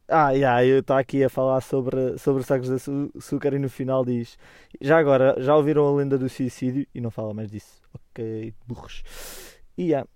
ah, 0.07 0.31
yeah, 0.31 0.63
eu 0.65 0.79
estou 0.79 0.95
aqui 0.95 1.23
a 1.23 1.29
falar 1.29 1.61
sobre, 1.61 2.17
sobre 2.19 2.43
sacos 2.43 2.67
de 2.69 2.75
açúcar 3.17 3.53
e 3.53 3.59
no 3.59 3.69
final 3.69 4.05
diz: 4.05 4.37
Já 4.81 4.99
agora, 4.99 5.35
já 5.41 5.55
ouviram 5.55 5.87
a 5.87 5.95
lenda 5.95 6.17
do 6.17 6.29
suicídio? 6.29 6.85
E 6.93 7.01
não 7.01 7.09
fala 7.09 7.33
mais 7.33 7.49
disso. 7.49 7.81
Ok, 7.93 8.53
burros. 8.67 9.03
E 9.77 9.85
yeah, 9.85 10.07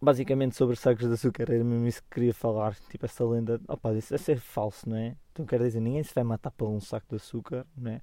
basicamente 0.00 0.56
sobre 0.56 0.76
sacos 0.76 1.06
de 1.06 1.12
açúcar, 1.12 1.52
era 1.52 1.64
mesmo 1.64 1.86
isso 1.86 2.02
que 2.02 2.10
queria 2.10 2.34
falar. 2.34 2.74
Tipo, 2.90 3.04
essa 3.04 3.24
lenda, 3.24 3.60
opa, 3.68 3.92
isso 3.94 4.14
é 4.14 4.18
ser 4.18 4.38
falso, 4.38 4.88
não 4.88 4.96
é? 4.96 5.16
Então 5.32 5.44
quer 5.44 5.60
dizer, 5.60 5.80
ninguém 5.80 6.02
se 6.02 6.14
vai 6.14 6.24
matar 6.24 6.50
por 6.50 6.68
um 6.68 6.80
saco 6.80 7.06
de 7.10 7.16
açúcar, 7.16 7.66
não 7.76 7.92
é? 7.92 8.00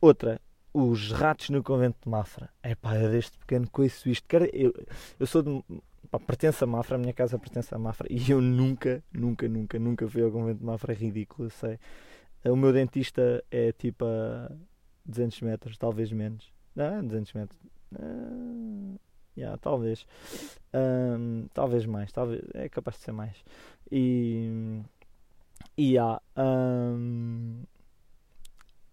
Outra, 0.00 0.40
os 0.72 1.10
ratos 1.12 1.50
no 1.50 1.62
convento 1.62 1.98
de 2.02 2.08
Mafra. 2.08 2.48
É 2.62 2.74
pá, 2.74 2.96
eu 2.96 3.10
desde 3.10 3.32
pequeno 3.38 3.68
conheço 3.70 4.08
isto. 4.08 4.26
Eu, 4.52 4.72
eu 5.18 5.26
sou 5.26 5.42
de 5.42 5.64
pá, 6.10 6.18
pertence 6.20 6.62
a 6.62 6.66
Mafra, 6.66 6.96
a 6.96 6.98
minha 6.98 7.12
casa 7.12 7.38
pertence 7.38 7.74
a 7.74 7.78
Mafra 7.78 8.06
e 8.10 8.30
eu 8.30 8.40
nunca, 8.40 9.02
nunca, 9.12 9.48
nunca, 9.48 9.78
nunca 9.78 10.08
fui 10.08 10.22
ao 10.22 10.30
convento 10.30 10.60
de 10.60 10.64
Mafra, 10.64 10.92
é 10.92 10.96
ridículo, 10.96 11.50
sei. 11.50 11.78
O 12.44 12.56
meu 12.56 12.72
dentista 12.72 13.44
é 13.50 13.72
tipo 13.72 14.04
a 14.04 14.50
200 15.04 15.40
metros, 15.42 15.76
talvez 15.76 16.12
menos. 16.12 16.52
Não, 16.74 17.04
200 17.04 17.32
metros. 17.32 17.60
Yeah, 19.38 19.56
talvez. 19.58 20.04
Um, 20.74 21.46
talvez 21.54 21.86
mais, 21.86 22.10
talvez, 22.10 22.42
é 22.54 22.68
capaz 22.68 22.96
de 22.96 23.04
ser 23.04 23.12
mais. 23.12 23.36
E. 23.90 24.82
E 25.76 25.96
há. 25.96 26.20
Um, 26.36 27.62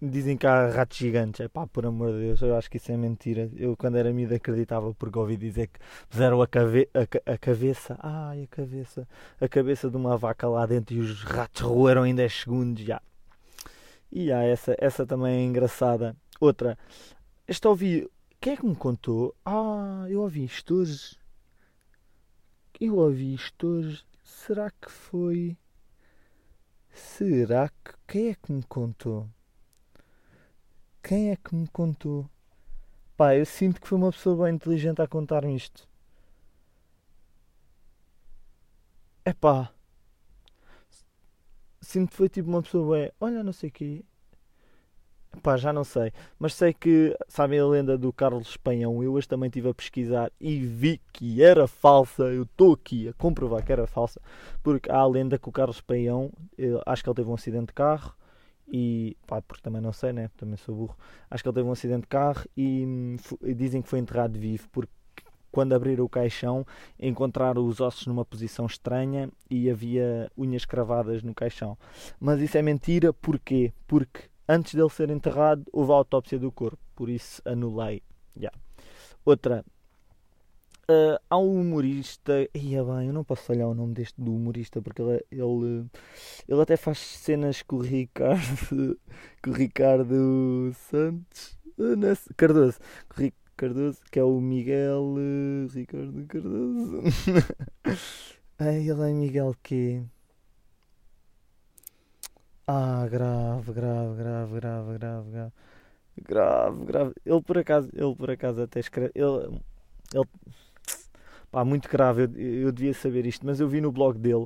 Dizem 0.02 0.38
que 0.38 0.46
há 0.46 0.70
ratos 0.70 0.98
gigantes. 0.98 1.40
É 1.40 1.48
pá, 1.48 1.66
por 1.66 1.86
amor 1.86 2.12
de 2.12 2.20
Deus, 2.20 2.42
eu 2.42 2.56
acho 2.56 2.70
que 2.70 2.78
isso 2.78 2.92
é 2.92 2.98
mentira. 2.98 3.50
Eu, 3.56 3.76
quando 3.76 3.98
era 3.98 4.12
miúdo, 4.12 4.36
acreditava 4.36 4.94
porque 4.94 5.18
ouvi 5.18 5.38
dizer 5.38 5.68
que 5.68 5.80
puseram 6.10 6.42
a, 6.42 6.48
cave 6.48 6.90
a, 6.94 7.34
a, 7.34 7.38
cabeça. 7.38 7.98
Ai, 8.02 8.44
a 8.44 8.48
cabeça. 8.48 9.08
A 9.40 9.48
cabeça 9.48 9.90
de 9.90 9.98
uma 9.98 10.18
vaca 10.18 10.48
lá 10.48 10.66
dentro 10.66 10.96
e 10.96 11.00
os 11.00 11.24
ratos 11.24 11.62
roeram 11.62 12.06
em 12.06 12.14
10 12.14 12.34
segundos. 12.34 12.84
Já. 12.84 13.02
E 14.12 14.32
há 14.32 14.44
essa, 14.44 14.76
essa 14.78 15.06
também 15.06 15.38
é 15.38 15.44
engraçada. 15.44 16.16
Outra. 16.40 16.78
Esta 17.48 17.70
ouvi. 17.70 18.08
Quem 18.46 18.54
é 18.54 18.58
que 18.58 18.66
me 18.68 18.76
contou? 18.76 19.36
Ah, 19.44 20.06
eu 20.08 20.22
ouvi 20.22 20.46
isto 20.46 20.76
hoje. 20.76 21.18
Eu 22.80 22.98
ouvi 22.98 23.34
isto 23.34 23.66
hoje. 23.66 24.06
Será 24.24 24.70
que 24.70 24.88
foi. 24.88 25.58
Será 26.94 27.70
que. 27.70 27.96
Quem 28.08 28.30
é 28.30 28.36
que 28.36 28.52
me 28.52 28.62
contou? 28.62 29.28
Quem 31.02 31.32
é 31.32 31.36
que 31.36 31.56
me 31.56 31.68
contou? 31.70 32.30
Pá, 33.18 33.36
eu 33.36 33.48
sinto 33.48 33.82
que 33.82 33.88
foi 33.88 33.98
uma 33.98 34.12
pessoa 34.12 34.46
bem 34.46 34.54
inteligente 34.54 35.02
a 35.02 35.08
contar-me 35.08 35.56
isto. 35.56 35.90
É 39.26 39.34
pá. 39.34 39.74
Sinto 41.82 42.12
que 42.12 42.18
foi 42.18 42.30
tipo 42.30 42.48
uma 42.48 42.62
pessoa 42.62 42.96
bem. 42.96 43.12
Olha, 43.20 43.44
não 43.44 43.54
sei 43.54 43.70
o 43.70 43.74
quê. 43.74 44.06
Pá, 45.42 45.58
já 45.58 45.72
não 45.72 45.84
sei. 45.84 46.12
Mas 46.40 46.54
sei 46.54 46.74
que, 46.74 47.16
sabem 47.28 47.60
a 47.60 47.66
lenda 47.66 47.98
do 47.98 48.12
Carlos 48.12 48.50
Espanhão? 48.50 49.04
Eu 49.04 49.14
hoje 49.14 49.28
também 49.28 49.48
estive 49.48 49.70
a 49.70 49.74
pesquisar 49.74 50.32
e 50.40 50.60
vi 50.60 51.02
que 51.12 51.44
era 51.44 51.68
falsa. 51.68 52.24
Eu 52.24 52.44
estou 52.44 52.74
aqui 52.74 53.08
a 53.08 53.14
comprovar 53.14 53.64
que 53.64 53.72
era 53.72 53.88
falsa. 53.88 54.22
Porque 54.64 54.92
há 54.92 54.98
a 54.98 55.08
lenda 55.08 55.38
que 55.38 55.50
o 55.50 55.52
Carlos 55.52 55.78
Espanhão, 55.78 56.32
acho 56.86 57.04
que 57.04 57.10
ele 57.10 57.16
teve 57.16 57.30
um 57.30 57.36
acidente 57.36 57.68
de 57.68 57.74
carro 57.74 58.14
e 58.68 59.16
pá, 59.28 59.42
porque 59.42 59.62
também 59.62 59.82
não 59.82 59.94
sei, 59.94 60.12
né? 60.12 60.30
Também 60.38 60.58
sou 60.58 60.76
burro. 60.76 60.98
Acho 61.30 61.44
que 61.44 61.50
ele 61.50 61.56
teve 61.56 61.70
um 61.70 61.72
acidente 61.72 62.02
de 62.02 62.08
carro 62.08 62.44
e, 62.58 63.18
e 63.44 63.54
dizem 63.54 63.82
que 63.82 63.90
foi 63.90 64.00
enterrado 64.00 64.38
vivo 64.40 64.68
porque 64.72 64.92
quando 65.52 65.74
abriram 65.74 66.04
o 66.04 66.10
caixão 66.10 66.68
encontraram 67.00 67.66
os 67.66 67.80
ossos 67.80 68.08
numa 68.08 68.26
posição 68.26 68.66
estranha 68.66 69.30
e 69.50 69.70
havia 69.70 70.30
unhas 70.38 70.66
cravadas 70.66 71.24
no 71.24 71.34
caixão. 71.34 71.78
Mas 72.20 72.42
isso 72.42 72.58
é 72.58 72.62
mentira, 72.62 73.14
porquê? 73.14 73.72
Porque 73.88 74.24
antes 74.48 74.76
dele 74.76 74.90
ser 74.90 75.10
enterrado 75.10 75.64
houve 75.72 75.92
a 75.92 75.96
autópsia 75.96 76.40
do 76.40 76.52
corpo, 76.52 76.80
por 76.96 77.10
isso 77.10 77.42
anulei. 77.46 78.02
Yeah. 78.38 78.58
Outra, 79.24 79.64
Uh, 80.88 81.18
há 81.32 81.40
um 81.40 81.62
humorista, 81.62 82.48
ia 82.54 82.84
bem, 82.84 83.08
eu 83.08 83.14
não 83.14 83.24
posso 83.24 83.52
olhar 83.52 83.68
o 83.68 83.74
nome 83.74 83.96
deste 83.96 84.22
do 84.22 84.36
humorista 84.36 84.80
porque 84.84 85.02
ele, 85.02 85.26
ele, 85.32 85.90
ele 86.48 86.62
até 86.62 86.78
faz 86.78 87.00
cenas 87.00 87.64
com 87.64 87.78
o 87.78 87.82
Ricardo, 87.82 89.00
com 89.42 89.50
o 89.50 89.54
Ricardo 89.54 90.72
Santos, 90.76 91.58
uh, 91.80 92.34
Cardoso, 92.38 92.78
com 93.10 93.26
o 93.26 93.32
Cardoso, 93.58 94.00
que 94.12 94.20
é 94.20 94.24
o 94.24 94.40
Miguel 94.40 95.16
uh, 95.18 95.68
Ricardo 95.74 96.24
Cardoso. 96.28 97.02
Ele 98.60 98.90
é 98.90 99.14
Miguel 99.14 99.56
que 99.64 100.04
Ah, 102.68 103.08
grave, 103.10 103.72
grave, 103.74 104.16
grave, 104.18 104.60
grave, 104.60 104.98
grave, 104.98 105.32
grave. 105.32 105.54
Grave, 106.18 106.86
grave. 106.86 107.14
Ele 107.26 107.42
por 107.42 107.58
acaso, 107.58 107.90
ele 107.94 108.16
por 108.16 108.32
acaso 108.32 108.62
até 108.64 108.80
escreve. 108.80 109.12
Ele, 109.16 109.62
ele 110.14 110.26
Pá, 111.52 111.64
muito 111.64 111.88
grave, 111.90 112.24
eu, 112.24 112.64
eu 112.68 112.72
devia 112.72 112.94
saber 112.94 113.26
isto, 113.26 113.46
mas 113.46 113.62
eu 113.62 113.70
vi 113.70 113.80
no 113.80 113.90
blog 113.90 114.18
dele 114.20 114.46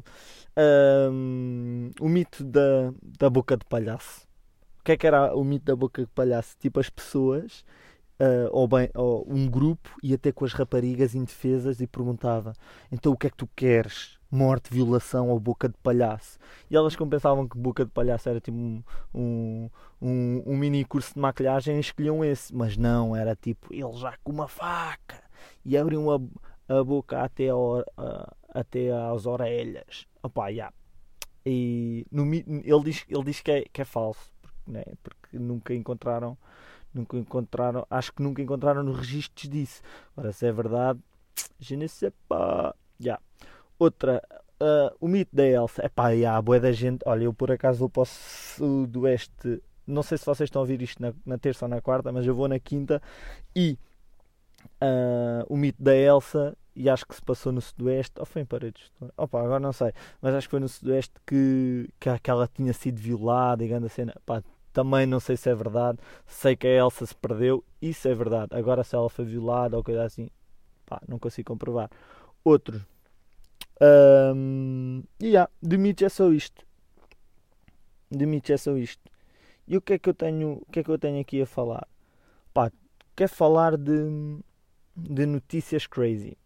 um, 1.12 1.90
o 2.00 2.08
mito 2.08 2.44
da, 2.44 2.94
da 3.02 3.30
boca 3.32 3.58
de 3.58 3.66
palhaço. 3.66 4.28
O 4.82 4.84
que 4.84 4.92
é 4.92 4.98
que 4.98 5.08
era 5.08 5.36
o 5.36 5.44
mito 5.44 5.66
da 5.66 5.76
boca 5.76 6.04
de 6.04 6.08
palhaço? 6.08 6.56
Tipo, 6.60 6.80
as 6.80 6.90
pessoas, 6.90 7.66
uh, 8.20 8.50
ou, 8.52 8.68
bem, 8.68 8.90
ou 8.96 9.26
um 9.28 9.50
grupo, 9.50 9.90
ia 10.04 10.20
ter 10.20 10.34
com 10.34 10.46
as 10.46 10.54
raparigas 10.54 11.16
indefesas 11.16 11.82
e 11.82 11.88
perguntava: 11.88 12.54
então 12.92 13.12
o 13.12 13.18
que 13.18 13.28
é 13.28 13.30
que 13.32 13.38
tu 13.38 13.50
queres? 13.56 14.19
Morte, 14.32 14.74
violação 14.74 15.30
ou 15.30 15.40
boca 15.40 15.68
de 15.68 15.78
palhaço? 15.82 16.38
E 16.70 16.76
elas 16.76 16.96
compensavam 16.96 17.48
que 17.48 17.58
boca 17.58 17.84
de 17.84 17.92
palhaço 17.92 18.30
era 18.30 18.40
tipo 18.40 18.58
um, 18.58 18.84
um, 19.14 19.70
um, 20.02 20.58
mini 20.58 20.86
curso 20.86 21.14
de 21.14 21.20
maquilhagem 21.20 21.78
e 21.78 21.80
escolhiam 21.80 22.24
esse, 22.24 22.54
mas 22.56 22.78
não, 22.78 23.16
era 23.16 23.36
tipo 23.36 23.74
ele 23.74 23.94
já 23.94 24.16
com 24.24 24.32
uma 24.32 24.48
faca 24.48 25.24
e 25.66 25.78
abriam 25.78 26.12
a 26.12 26.20
a 26.70 26.84
boca 26.84 27.24
até, 27.24 27.50
ao, 27.50 27.84
até 28.54 28.92
às 28.92 29.26
orelhas. 29.26 30.06
Opa, 30.22 30.50
yeah. 30.50 30.74
E 31.46 32.06
no, 32.12 32.24
ele 32.34 32.84
diz, 32.84 33.06
ele 33.10 33.24
diz 33.24 33.42
que, 33.42 33.52
é, 33.52 33.62
que 33.64 33.82
é 33.82 33.86
falso, 33.86 34.32
porque, 34.40 34.72
né? 34.72 34.84
porque 35.02 35.40
nunca 35.40 35.74
encontraram, 35.74 36.38
nunca 36.94 37.18
encontraram, 37.18 37.88
acho 37.90 38.14
que 38.14 38.22
nunca 38.22 38.42
encontraram 38.42 38.84
nos 38.84 39.00
registros 39.00 39.50
disso. 39.50 39.82
Agora, 40.16 40.32
se 40.32 40.46
é 40.46 40.52
verdade, 40.52 41.00
je 41.60 41.76
ne 41.76 41.88
sais 41.88 42.14
pas. 42.28 42.74
Yeah. 43.02 43.22
Outra, 43.80 44.22
Uh, 44.62 44.92
o 45.00 45.08
mito 45.08 45.34
da 45.34 45.48
Elsa, 45.48 45.86
é 45.86 45.88
pá, 45.88 46.10
há 46.10 46.42
boa 46.42 46.60
da 46.60 46.72
gente. 46.74 47.02
Olha, 47.06 47.24
eu 47.24 47.34
por 47.34 47.50
acaso 47.50 47.80
vou 47.80 47.90
para 47.90 48.02
o 48.02 48.06
Sudoeste. 48.06 49.64
Não 49.88 50.04
sei 50.04 50.18
se 50.18 50.26
vocês 50.26 50.48
estão 50.48 50.60
a 50.60 50.64
ouvir 50.64 50.82
isto 50.82 51.02
na, 51.02 51.14
na 51.26 51.38
terça 51.38 51.66
ou 51.66 51.70
na 51.70 51.80
quarta, 51.80 52.12
mas 52.12 52.28
eu 52.28 52.36
vou 52.36 52.48
na 52.48 52.60
quinta. 52.60 53.02
E 53.56 53.78
uh, 54.82 55.46
o 55.48 55.56
mito 55.56 55.82
da 55.82 55.96
Elsa, 55.96 56.58
e 56.76 56.90
acho 56.90 57.06
que 57.08 57.16
se 57.16 57.22
passou 57.22 57.54
no 57.54 57.62
Sudoeste, 57.62 58.20
ou 58.20 58.26
foi 58.26 58.42
em 58.42 58.46
Paredes? 58.46 58.92
Opa, 59.16 59.42
agora 59.42 59.62
não 59.62 59.72
sei, 59.72 59.94
mas 60.22 60.36
acho 60.36 60.48
que 60.48 60.52
foi 60.52 60.60
no 60.60 60.68
Sudoeste 60.68 61.14
que, 61.26 61.90
que 61.98 62.10
aquela 62.10 62.46
tinha 62.48 62.74
sido 62.74 63.00
violada 63.00 63.64
e 63.64 63.68
grande 63.70 63.88
cena. 63.88 64.14
Pá, 64.26 64.44
também 64.74 65.06
não 65.06 65.22
sei 65.22 65.38
se 65.38 65.50
é 65.50 65.56
verdade. 65.56 66.00
Sei 66.28 66.56
que 66.56 66.68
a 66.68 66.72
Elsa 66.72 67.06
se 67.06 67.16
perdeu, 67.16 67.64
isso 67.82 68.10
é 68.10 68.14
verdade. 68.14 68.54
Agora, 68.56 68.84
se 68.84 68.94
ela 68.94 69.10
foi 69.10 69.24
violada 69.24 69.78
ou 69.78 69.84
coisa 69.84 70.04
assim, 70.04 70.30
pá, 70.86 71.02
não 71.08 71.18
consigo 71.18 71.54
comprovar. 71.54 71.90
Outro. 72.44 72.86
Um, 73.82 75.04
e 75.20 75.28
yeah, 75.28 75.50
de 75.62 76.06
é 76.06 76.10
só 76.10 76.32
isto. 76.32 76.66
De 78.12 78.26
é 78.52 78.58
só 78.58 78.76
isto. 78.76 79.10
E 79.68 79.78
o 79.78 79.82
que 79.82 79.94
é 79.94 80.00
que 80.00 80.10
eu 80.10 80.14
tenho, 80.14 80.54
o 80.54 80.72
que 80.72 80.80
é 80.80 80.84
que 80.84 80.90
eu 80.90 80.98
tenho 80.98 81.22
aqui 81.22 81.42
a 81.42 81.46
falar? 81.46 81.88
Pá, 82.54 82.72
quer 83.16 83.30
falar 83.30 83.78
de, 83.78 84.40
de 84.96 85.26
notícias 85.26 85.86
crazy. 85.86 86.38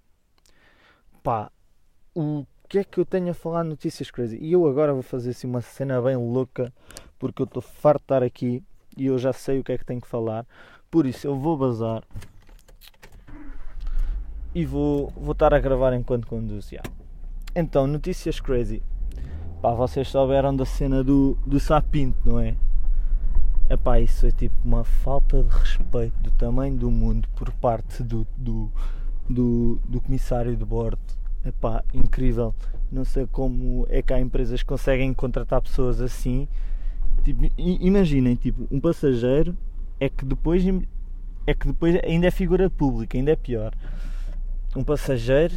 Pá, 1.23 1.49
o 2.13 2.45
que 2.67 2.79
é 2.79 2.83
que 2.83 2.99
eu 2.99 3.05
tenho 3.05 3.31
a 3.31 3.33
falar 3.33 3.63
de 3.63 3.69
notícias 3.69 4.11
crazy? 4.11 4.37
E 4.41 4.51
eu 4.51 4.67
agora 4.67 4.93
vou 4.93 5.01
fazer 5.01 5.31
assim 5.31 5.47
uma 5.47 5.61
cena 5.61 6.01
bem 6.01 6.17
louca 6.17 6.71
porque 7.17 7.41
eu 7.41 7.45
estou 7.45 7.61
farto 7.61 7.99
de 7.99 8.03
estar 8.03 8.23
aqui 8.23 8.61
e 8.97 9.05
eu 9.05 9.17
já 9.17 9.31
sei 9.31 9.59
o 9.59 9.63
que 9.63 9.71
é 9.71 9.77
que 9.77 9.85
tenho 9.85 10.01
que 10.01 10.07
falar. 10.07 10.45
Por 10.91 11.05
isso 11.05 11.25
eu 11.25 11.35
vou 11.35 11.57
bazar 11.57 12.03
e 14.53 14.65
vou, 14.65 15.09
vou 15.11 15.31
estar 15.31 15.53
a 15.53 15.59
gravar 15.59 15.93
enquanto 15.93 16.27
conduzo. 16.27 16.75
Yeah. 16.75 17.02
Então, 17.55 17.87
notícias 17.87 18.39
crazy. 18.39 18.81
Pá, 19.61 19.73
vocês 19.73 20.07
souberam 20.07 20.55
da 20.55 20.65
cena 20.65 21.03
do, 21.03 21.37
do 21.45 21.59
Sapinto, 21.59 22.17
não 22.25 22.39
é? 22.39 22.55
É 23.69 23.77
pá, 23.77 23.99
isso 23.99 24.25
é 24.25 24.31
tipo 24.31 24.55
uma 24.63 24.83
falta 24.83 25.41
de 25.43 25.49
respeito 25.49 26.17
do 26.19 26.31
tamanho 26.31 26.75
do 26.75 26.91
mundo 26.91 27.27
por 27.35 27.51
parte 27.53 28.03
do, 28.03 28.27
do, 28.37 28.71
do, 29.29 29.79
do 29.87 30.01
comissário 30.01 30.55
de 30.55 30.65
bordo. 30.65 30.99
É 31.45 31.51
pá, 31.51 31.83
incrível. 31.93 32.53
Não 32.91 33.05
sei 33.05 33.25
como 33.27 33.87
é 33.89 34.01
que 34.01 34.13
há 34.13 34.19
empresas 34.19 34.61
que 34.61 34.67
conseguem 34.67 35.13
contratar 35.13 35.61
pessoas 35.61 36.01
assim 36.01 36.47
Tipo, 37.23 37.49
imaginem, 37.57 38.35
tipo, 38.35 38.67
um 38.69 38.81
passageiro 38.81 39.57
é 39.97 40.09
que 40.09 40.25
depois 40.25 40.61
é 41.47 41.53
que 41.53 41.67
depois 41.67 41.97
ainda 42.03 42.27
é 42.27 42.31
figura 42.31 42.69
pública, 42.69 43.17
ainda 43.17 43.31
é 43.31 43.35
pior. 43.35 43.73
Um 44.75 44.83
passageiro 44.83 45.55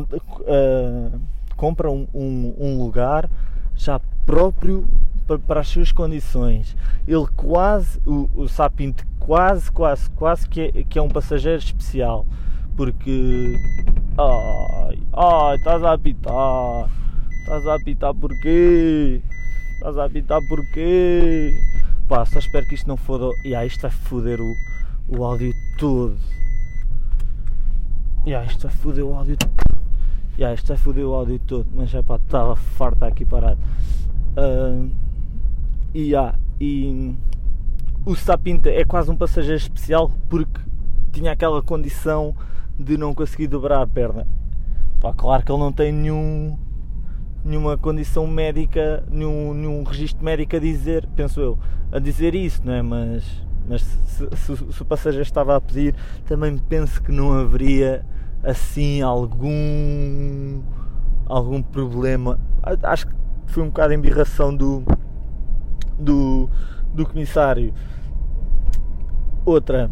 uh, 0.00 1.20
compra 1.56 1.90
um, 1.90 2.06
um, 2.14 2.54
um, 2.58 2.78
lugar 2.82 3.28
já 3.76 4.00
próprio 4.26 4.88
para, 5.46 5.60
as 5.60 5.68
suas 5.68 5.92
condições. 5.92 6.76
Ele 7.06 7.26
quase, 7.36 8.00
o, 8.06 8.28
o 8.34 8.48
Sapinto 8.48 9.06
quase, 9.18 9.70
quase, 9.70 10.10
quase 10.10 10.48
que 10.48 10.60
é, 10.60 10.84
que 10.84 10.98
é 10.98 11.02
um 11.02 11.08
passageiro 11.08 11.58
especial. 11.58 12.26
Porque. 12.76 13.54
Ai, 14.18 14.98
ai, 15.12 15.56
estás 15.56 15.84
a 15.84 15.92
apitar. 15.92 16.90
Estás 17.40 17.66
a 17.66 17.74
apitar 17.74 18.14
porquê? 18.14 19.22
Estás 19.74 19.98
a 19.98 20.04
apitar 20.04 20.40
porquê? 20.48 21.52
Pá, 22.08 22.24
só 22.24 22.38
espero 22.38 22.66
que 22.66 22.74
isto 22.74 22.88
não 22.88 22.96
foda. 22.96 23.30
E 23.44 23.48
yeah, 23.48 23.66
isto 23.66 23.82
vai 23.82 23.90
foder 23.90 24.40
o, 24.40 24.54
o 25.08 25.24
áudio 25.24 25.52
todo. 25.78 26.16
E 28.24 28.30
yeah, 28.30 28.46
isto 28.50 28.66
vai 28.66 28.76
foder 28.76 29.04
o 29.04 29.14
áudio 29.14 29.36
todo. 29.36 29.81
Yeah, 30.42 30.56
isto 30.56 30.66
vai 30.66 30.76
foder 30.76 31.06
o 31.06 31.14
áudio 31.14 31.38
todo. 31.38 31.68
Mas 31.72 31.88
já 31.90 32.02
pá, 32.02 32.16
estava 32.16 32.56
farto 32.56 33.04
aqui 33.04 33.24
parado. 33.24 33.60
Uh, 34.36 34.90
e 35.94 36.08
yeah, 36.08 36.36
e 36.60 37.14
o 38.04 38.16
Sapinta 38.16 38.68
é 38.68 38.84
quase 38.84 39.08
um 39.08 39.14
passageiro 39.14 39.58
especial 39.58 40.10
porque 40.28 40.60
tinha 41.12 41.30
aquela 41.30 41.62
condição 41.62 42.34
de 42.76 42.96
não 42.96 43.14
conseguir 43.14 43.46
dobrar 43.46 43.82
a 43.82 43.86
perna. 43.86 44.26
Pá, 45.00 45.14
claro 45.14 45.44
que 45.44 45.52
ele 45.52 45.60
não 45.60 45.72
tem 45.72 45.92
nenhum 45.92 46.58
nenhuma 47.44 47.78
condição 47.78 48.26
médica, 48.26 49.04
nenhum, 49.08 49.54
nenhum 49.54 49.84
registro 49.84 50.24
médico 50.24 50.56
a 50.56 50.58
dizer, 50.58 51.08
penso 51.14 51.40
eu, 51.40 51.58
a 51.92 52.00
dizer 52.00 52.34
isso, 52.34 52.62
não 52.64 52.72
é? 52.72 52.82
Mas, 52.82 53.24
mas 53.68 53.82
se, 53.82 54.28
se, 54.36 54.72
se 54.72 54.82
o 54.82 54.84
passageiro 54.84 55.24
estava 55.24 55.54
a 55.56 55.60
pedir, 55.60 55.94
também 56.26 56.58
penso 56.58 57.00
que 57.00 57.12
não 57.12 57.32
haveria 57.32 58.04
assim 58.42 59.02
algum 59.02 60.62
algum 61.26 61.62
problema. 61.62 62.38
Acho 62.82 63.06
que 63.06 63.14
foi 63.46 63.62
um 63.62 63.66
bocado 63.66 63.92
a 63.92 63.96
embirração 63.96 64.54
do, 64.54 64.82
do, 65.98 66.48
do 66.92 67.06
comissário. 67.06 67.72
Outra, 69.44 69.90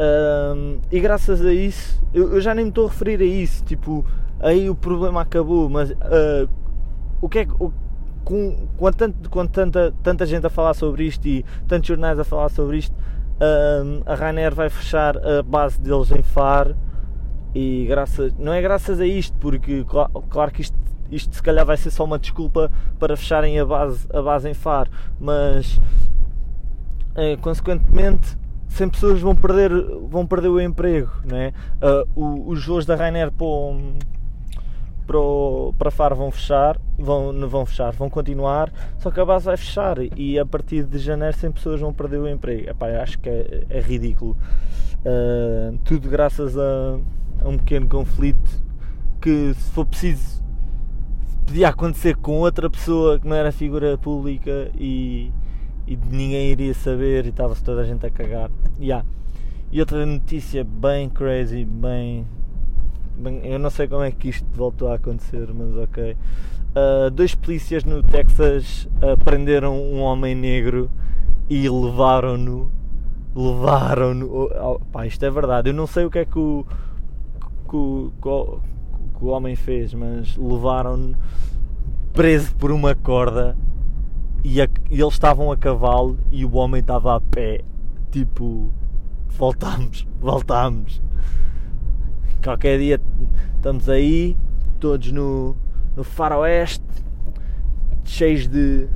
um, 0.00 0.78
e 0.90 1.00
graças 1.00 1.44
a 1.44 1.52
isso, 1.52 2.00
eu, 2.14 2.34
eu, 2.34 2.40
já 2.40 2.54
nem 2.54 2.66
me 2.66 2.70
estou 2.70 2.86
a 2.86 2.88
referir 2.88 3.20
a 3.20 3.24
isso, 3.24 3.64
tipo, 3.64 4.04
aí 4.38 4.70
o 4.70 4.74
problema 4.74 5.22
acabou, 5.22 5.68
mas 5.68 5.90
uh, 5.90 6.48
o 7.20 7.28
que 7.28 7.40
é 7.40 7.44
que. 7.44 7.52
O, 7.58 7.72
com, 8.22 8.68
com, 8.76 8.92
tanto, 8.92 9.30
com 9.30 9.46
tanta, 9.46 9.94
tanta 10.02 10.26
gente 10.26 10.46
a 10.46 10.50
falar 10.50 10.74
sobre 10.74 11.04
isto 11.04 11.26
e 11.26 11.44
tantos 11.66 11.88
jornais 11.88 12.18
a 12.18 12.22
falar 12.22 12.50
sobre 12.50 12.76
isto, 12.76 12.94
um, 12.94 14.02
a 14.04 14.14
Ryanair 14.14 14.54
vai 14.54 14.68
fechar 14.68 15.16
a 15.16 15.42
base 15.42 15.80
deles 15.80 16.12
em 16.12 16.22
Faro 16.22 16.76
e 17.54 17.86
graças, 17.88 18.32
não 18.38 18.52
é 18.52 18.62
graças 18.62 19.00
a 19.00 19.06
isto, 19.06 19.36
porque 19.38 19.84
claro, 19.84 20.10
claro 20.28 20.52
que 20.52 20.62
isto, 20.62 20.76
isto 21.10 21.34
se 21.34 21.42
calhar 21.42 21.64
vai 21.64 21.76
ser 21.76 21.90
só 21.90 22.04
uma 22.04 22.18
desculpa 22.18 22.70
para 22.98 23.16
fecharem 23.16 23.58
a 23.58 23.66
base, 23.66 24.06
a 24.12 24.22
base 24.22 24.48
em 24.48 24.54
Faro, 24.54 24.90
mas 25.18 25.80
é, 27.14 27.36
consequentemente 27.36 28.38
100 28.68 28.88
pessoas 28.90 29.20
vão 29.20 29.34
perder, 29.34 29.70
vão 30.08 30.26
perder 30.26 30.48
o 30.48 30.60
emprego, 30.60 31.10
não 31.24 31.36
é? 31.36 31.52
Uh, 32.14 32.48
os 32.48 32.64
voos 32.64 32.86
da 32.86 32.94
Ryanair 32.94 33.32
para 33.32 33.46
para, 35.06 35.18
para 35.76 35.90
Faro 35.90 36.14
vão 36.14 36.30
fechar, 36.30 36.78
vão, 36.96 37.32
não 37.32 37.48
vão 37.48 37.66
fechar, 37.66 37.92
vão 37.92 38.08
continuar, 38.08 38.72
só 38.96 39.10
que 39.10 39.18
a 39.18 39.24
base 39.24 39.44
vai 39.44 39.56
fechar 39.56 39.96
e 40.16 40.38
a 40.38 40.46
partir 40.46 40.84
de 40.84 40.98
janeiro 40.98 41.36
100 41.36 41.50
pessoas 41.50 41.80
vão 41.80 41.92
perder 41.92 42.18
o 42.18 42.28
emprego. 42.28 42.70
Epá, 42.70 42.86
acho 43.02 43.18
que 43.18 43.28
é, 43.28 43.64
é 43.68 43.80
ridículo. 43.80 44.36
Uh, 45.04 45.76
tudo 45.84 46.08
graças 46.08 46.56
a, 46.56 47.00
a, 47.42 47.48
um 47.48 47.58
pequeno 47.58 47.88
conflito 47.88 48.62
que 49.20 49.54
se 49.54 49.70
for 49.70 49.86
preciso 49.86 50.40
podia 51.46 51.68
acontecer 51.68 52.16
com 52.16 52.38
outra 52.38 52.70
pessoa 52.70 53.18
que 53.18 53.26
não 53.26 53.34
era 53.34 53.50
figura 53.50 53.98
pública 53.98 54.70
e, 54.78 55.32
e 55.86 55.96
ninguém 55.96 56.52
iria 56.52 56.74
saber 56.74 57.26
e 57.26 57.30
estava-se 57.30 57.62
toda 57.62 57.80
a 57.82 57.84
gente 57.84 58.06
a 58.06 58.10
cagar. 58.10 58.50
Yeah. 58.78 59.04
E 59.72 59.80
outra 59.80 60.06
notícia 60.06 60.64
bem 60.64 61.08
crazy, 61.08 61.64
bem 61.64 62.26
Bem, 63.20 63.42
eu 63.44 63.58
não 63.58 63.68
sei 63.68 63.86
como 63.86 64.02
é 64.02 64.10
que 64.10 64.30
isto 64.30 64.46
voltou 64.54 64.88
a 64.88 64.94
acontecer, 64.94 65.46
mas 65.52 65.76
ok. 65.76 66.16
Uh, 66.70 67.10
dois 67.10 67.34
polícias 67.34 67.84
no 67.84 68.02
Texas 68.02 68.88
uh, 69.02 69.22
prenderam 69.22 69.78
um 69.78 70.00
homem 70.00 70.34
negro 70.34 70.90
e 71.48 71.68
levaram-no. 71.68 72.72
Levaram-no. 73.36 74.48
Oh, 74.58 74.80
pá, 74.90 75.06
isto 75.06 75.22
é 75.22 75.30
verdade. 75.30 75.68
Eu 75.68 75.74
não 75.74 75.86
sei 75.86 76.06
o 76.06 76.10
que 76.10 76.20
é 76.20 76.24
que 76.24 76.38
o, 76.38 76.64
que 77.70 77.76
o, 77.76 78.60
que 79.18 79.24
o 79.24 79.28
homem 79.28 79.54
fez, 79.54 79.94
mas 79.94 80.36
levaram-no 80.36 81.16
preso 82.12 82.54
por 82.56 82.72
uma 82.72 82.94
corda 82.94 83.56
e, 84.42 84.60
a, 84.60 84.68
e 84.90 85.00
eles 85.00 85.14
estavam 85.14 85.52
a 85.52 85.56
cavalo 85.56 86.18
e 86.32 86.44
o 86.44 86.56
homem 86.56 86.80
estava 86.80 87.16
a 87.16 87.20
pé. 87.20 87.60
Tipo, 88.10 88.70
voltámos, 89.28 90.06
voltámos 90.20 91.00
qualquer 92.42 92.78
dia 92.78 93.00
estamos 93.56 93.88
aí, 93.88 94.36
todos 94.78 95.12
no, 95.12 95.54
no 95.94 96.02
faroeste, 96.02 96.84
cheios 98.04 98.48
de, 98.48 98.88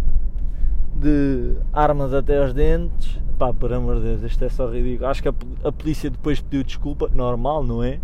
de 0.97 1.57
armas 1.73 2.13
até 2.13 2.43
aos 2.43 2.53
dentes. 2.53 3.21
Pá, 3.39 3.53
por 3.53 3.73
amor 3.73 3.97
de 3.97 4.03
Deus, 4.03 4.23
isto 4.23 4.45
é 4.45 4.49
só 4.49 4.71
ridículo. 4.71 5.09
Acho 5.09 5.23
que 5.23 5.29
a, 5.29 5.35
a 5.65 5.73
polícia 5.73 6.09
depois 6.09 6.41
pediu 6.41 6.63
desculpa, 6.63 7.11
normal, 7.13 7.65
não 7.65 7.83
é? 7.83 8.01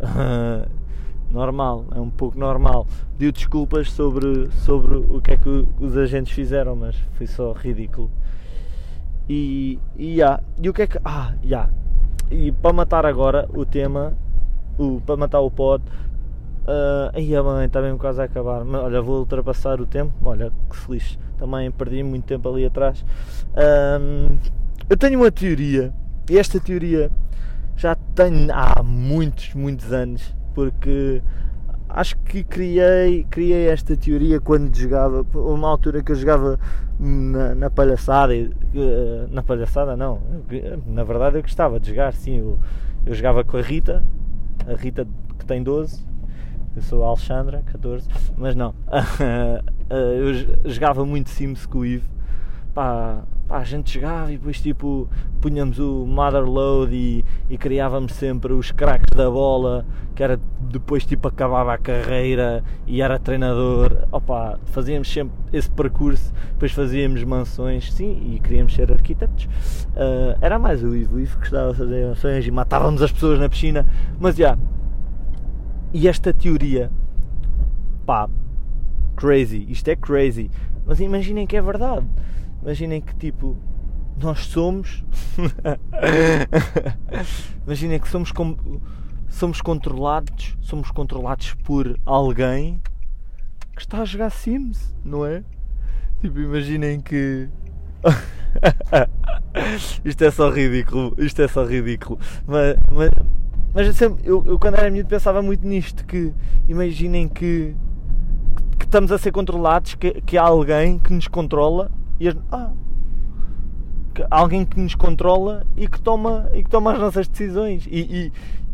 normal, 1.30 1.84
é 1.94 2.00
um 2.00 2.10
pouco 2.10 2.38
normal. 2.38 2.86
Pediu 3.12 3.32
desculpas 3.32 3.90
sobre, 3.90 4.50
sobre 4.52 4.96
o 4.96 5.20
que 5.20 5.32
é 5.32 5.36
que 5.36 5.66
os 5.80 5.96
agentes 5.96 6.32
fizeram, 6.32 6.76
mas 6.76 6.96
foi 7.16 7.26
só 7.26 7.52
ridículo. 7.52 8.10
E, 9.28 9.78
e, 9.96 10.14
yeah, 10.14 10.42
e 10.60 10.68
o 10.68 10.72
que 10.72 10.82
é 10.82 10.86
que. 10.86 10.98
Ah, 11.04 11.34
yeah. 11.44 11.70
E 12.30 12.52
para 12.52 12.72
matar 12.72 13.06
agora 13.06 13.48
o 13.52 13.64
tema, 13.64 14.16
o, 14.78 15.00
para 15.00 15.16
matar 15.16 15.40
o 15.40 15.50
pod. 15.50 15.82
Uh, 16.66 17.14
aí 17.14 17.34
a 17.36 17.42
mãe 17.44 17.66
está 17.66 17.80
mesmo 17.80 17.98
quase 17.98 18.20
a 18.20 18.24
acabar. 18.24 18.64
Mas, 18.64 18.82
olha, 18.82 19.00
vou 19.00 19.20
ultrapassar 19.20 19.80
o 19.80 19.86
tempo. 19.86 20.12
Olha, 20.24 20.52
que 20.70 20.76
feliz. 20.76 21.18
Também 21.38 21.70
perdi 21.70 22.02
muito 22.02 22.24
tempo 22.24 22.48
ali 22.48 22.64
atrás. 22.64 23.04
Um, 24.00 24.36
eu 24.88 24.96
tenho 24.96 25.20
uma 25.20 25.30
teoria. 25.30 25.92
E 26.28 26.38
esta 26.38 26.58
teoria 26.58 27.10
já 27.76 27.94
tenho 28.14 28.48
há 28.52 28.82
muitos, 28.82 29.54
muitos 29.54 29.92
anos. 29.92 30.34
Porque 30.54 31.22
acho 31.88 32.16
que 32.18 32.42
criei, 32.44 33.24
criei 33.24 33.68
esta 33.68 33.96
teoria 33.96 34.40
quando 34.40 34.74
jogava, 34.76 35.26
uma 35.34 35.68
altura 35.68 36.02
que 36.02 36.12
eu 36.12 36.16
jogava 36.16 36.58
na, 36.98 37.54
na 37.54 37.70
palhaçada, 37.70 38.34
eh, 38.34 39.26
na 39.30 39.42
palhaçada 39.42 39.96
não, 39.96 40.20
na 40.86 41.04
verdade 41.04 41.36
eu 41.36 41.42
gostava 41.42 41.78
de 41.78 41.88
jogar, 41.88 42.12
sim, 42.12 42.38
eu, 42.38 42.58
eu 43.04 43.14
jogava 43.14 43.44
com 43.44 43.56
a 43.56 43.62
Rita, 43.62 44.04
a 44.66 44.74
Rita 44.74 45.06
que 45.38 45.46
tem 45.46 45.62
12, 45.62 46.04
eu 46.74 46.82
sou 46.82 47.04
a 47.04 47.08
Alexandra, 47.08 47.62
14, 47.66 48.08
mas 48.36 48.54
não, 48.54 48.74
eu 49.88 50.70
jogava 50.70 51.04
muito 51.04 51.30
Sims 51.30 51.66
com 51.66 51.78
o 51.78 51.86
Ivo, 51.86 52.08
pá, 52.74 53.22
pá, 53.46 53.58
a 53.58 53.64
gente 53.64 53.90
chegava 53.90 54.32
e 54.32 54.36
depois 54.36 54.60
tipo 54.60 55.08
punhamos 55.40 55.78
o 55.78 56.04
Motherload 56.06 56.94
e, 56.94 57.24
e 57.48 57.56
criávamos 57.56 58.12
sempre 58.12 58.52
os 58.52 58.72
craques 58.72 59.16
da 59.16 59.30
bola, 59.30 59.86
que 60.14 60.22
era 60.22 60.40
depois 60.60 61.04
tipo 61.06 61.28
acabava 61.28 61.72
a 61.74 61.78
carreira 61.78 62.64
e 62.86 63.00
era 63.00 63.18
treinador, 63.18 64.06
opa, 64.10 64.58
fazíamos 64.66 65.12
sempre 65.12 65.34
esse 65.52 65.70
percurso, 65.70 66.32
depois 66.52 66.72
fazíamos 66.72 67.22
mansões, 67.24 67.92
sim, 67.92 68.34
e 68.34 68.40
queríamos 68.40 68.74
ser 68.74 68.90
arquitetos. 68.90 69.44
Uh, 69.44 70.36
era 70.40 70.58
mais 70.58 70.82
o 70.82 70.94
Ivo, 70.94 71.20
Ivo 71.20 71.38
gostava 71.38 71.72
de 71.72 71.78
fazer 71.78 72.06
mansões 72.06 72.46
e 72.46 72.50
matávamos 72.50 73.02
as 73.02 73.12
pessoas 73.12 73.38
na 73.38 73.48
piscina, 73.48 73.86
mas 74.18 74.36
já. 74.36 74.46
Yeah, 74.46 74.62
e 75.92 76.08
esta 76.08 76.32
teoria, 76.32 76.90
pá, 78.04 78.28
crazy, 79.14 79.64
isto 79.68 79.88
é 79.88 79.96
crazy, 79.96 80.50
mas 80.84 81.00
imaginem 81.00 81.46
que 81.46 81.56
é 81.56 81.62
verdade 81.62 82.06
Imaginem 82.62 83.00
que 83.00 83.14
tipo 83.16 83.56
nós 84.22 84.46
somos. 84.46 85.04
Imaginem 87.66 88.00
que 88.00 88.08
somos 88.08 88.32
somos 89.28 89.60
controlados, 89.60 90.56
somos 90.62 90.90
controlados 90.90 91.54
por 91.64 91.98
alguém 92.04 92.80
que 93.74 93.82
está 93.82 94.00
a 94.00 94.04
jogar 94.04 94.30
Sims, 94.30 94.94
não 95.04 95.26
é? 95.26 95.42
Tipo, 96.20 96.40
imaginem 96.40 97.00
que 97.00 97.48
isto 100.04 100.24
é 100.24 100.30
só 100.30 100.48
ridículo, 100.48 101.14
isto 101.18 101.42
é 101.42 101.48
só 101.48 101.64
ridículo. 101.64 102.18
Mas, 102.46 102.76
mas, 102.90 103.10
mas 103.74 103.86
eu, 103.86 103.92
sempre, 103.92 104.26
eu, 104.26 104.42
eu, 104.46 104.58
quando 104.58 104.76
era 104.76 104.90
miúdo 104.90 105.08
pensava 105.08 105.42
muito 105.42 105.66
nisto, 105.66 106.06
que 106.06 106.32
imaginem 106.66 107.28
que, 107.28 107.76
que 108.78 108.84
estamos 108.86 109.12
a 109.12 109.18
ser 109.18 109.32
controlados, 109.32 109.94
que, 109.94 110.22
que 110.22 110.38
há 110.38 110.44
alguém 110.44 110.98
que 110.98 111.12
nos 111.12 111.28
controla 111.28 111.90
e 112.18 112.28
as, 112.28 112.36
ah, 112.50 112.70
alguém 114.30 114.64
que 114.64 114.80
nos 114.80 114.94
controla 114.94 115.66
e 115.76 115.86
que 115.88 116.00
toma, 116.00 116.48
e 116.54 116.62
que 116.62 116.70
toma 116.70 116.92
as 116.92 116.98
nossas 116.98 117.28
decisões. 117.28 117.86
E, 117.86 118.32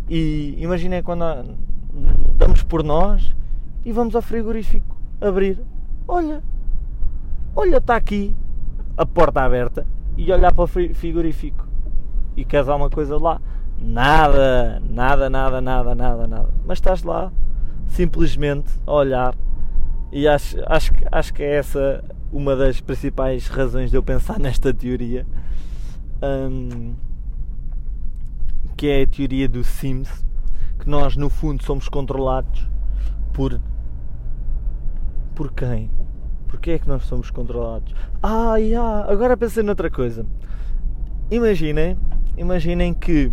e, 0.09 0.65
e 0.65 1.03
quando 1.03 1.57
damos 2.37 2.63
por 2.63 2.83
nós 2.83 3.35
e 3.85 3.93
vamos 3.93 4.15
ao 4.15 4.23
frigorífico 4.23 4.97
abrir. 5.21 5.59
Olha, 6.07 6.43
olha, 7.55 7.77
está 7.77 7.97
aqui 7.97 8.35
a 8.97 9.07
porta 9.07 9.43
aberta 9.43 9.87
e 10.17 10.31
olhar 10.33 10.53
para 10.53 10.65
o 10.65 10.67
frigorífico 10.67 11.67
e 12.37 12.45
queres 12.45 12.69
alguma 12.69 12.91
coisa 12.91 13.17
lá? 13.19 13.41
Nada, 13.79 14.81
nada, 14.89 15.29
nada, 15.29 15.61
nada, 15.61 15.95
nada, 15.95 16.27
nada. 16.27 16.49
Mas 16.67 16.79
estás 16.79 17.03
lá 17.03 17.33
simplesmente 17.87 18.71
a 18.87 18.93
olhar 18.93 19.35
e 20.11 20.29
acho, 20.29 20.57
acho, 20.67 20.93
acho 21.11 21.35
que 21.35 21.43
é 21.43 21.57
essa 21.57 22.05
uma 22.33 22.57
das 22.57 22.81
principais 22.81 23.47
razões 23.47 23.91
de 23.91 23.97
eu 23.97 24.03
pensar 24.03 24.39
nesta 24.41 24.73
teoria, 24.73 25.27
um, 26.23 26.95
que 28.77 28.89
é 28.89 29.03
a 29.03 29.07
teoria 29.07 29.49
do 29.49 29.63
Sims, 29.63 30.25
que 30.79 30.89
nós 30.89 31.17
no 31.17 31.29
fundo 31.29 31.63
somos 31.63 31.89
controlados 31.89 32.69
por. 33.33 33.61
Por 35.35 35.53
quem? 35.53 35.91
Porquê 36.49 36.73
é 36.73 36.79
que 36.79 36.89
nós 36.89 37.05
somos 37.05 37.31
controlados? 37.31 37.95
Ah, 38.23 38.57
yeah, 38.57 39.11
agora 39.11 39.37
pensei 39.37 39.63
noutra 39.63 39.91
coisa. 39.91 40.27
Imaginem, 41.31 41.97
imaginem 42.37 42.93
que 42.93 43.33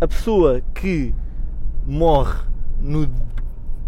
a 0.00 0.08
pessoa 0.08 0.62
que 0.74 1.14
morre 1.86 2.40
no 2.80 3.06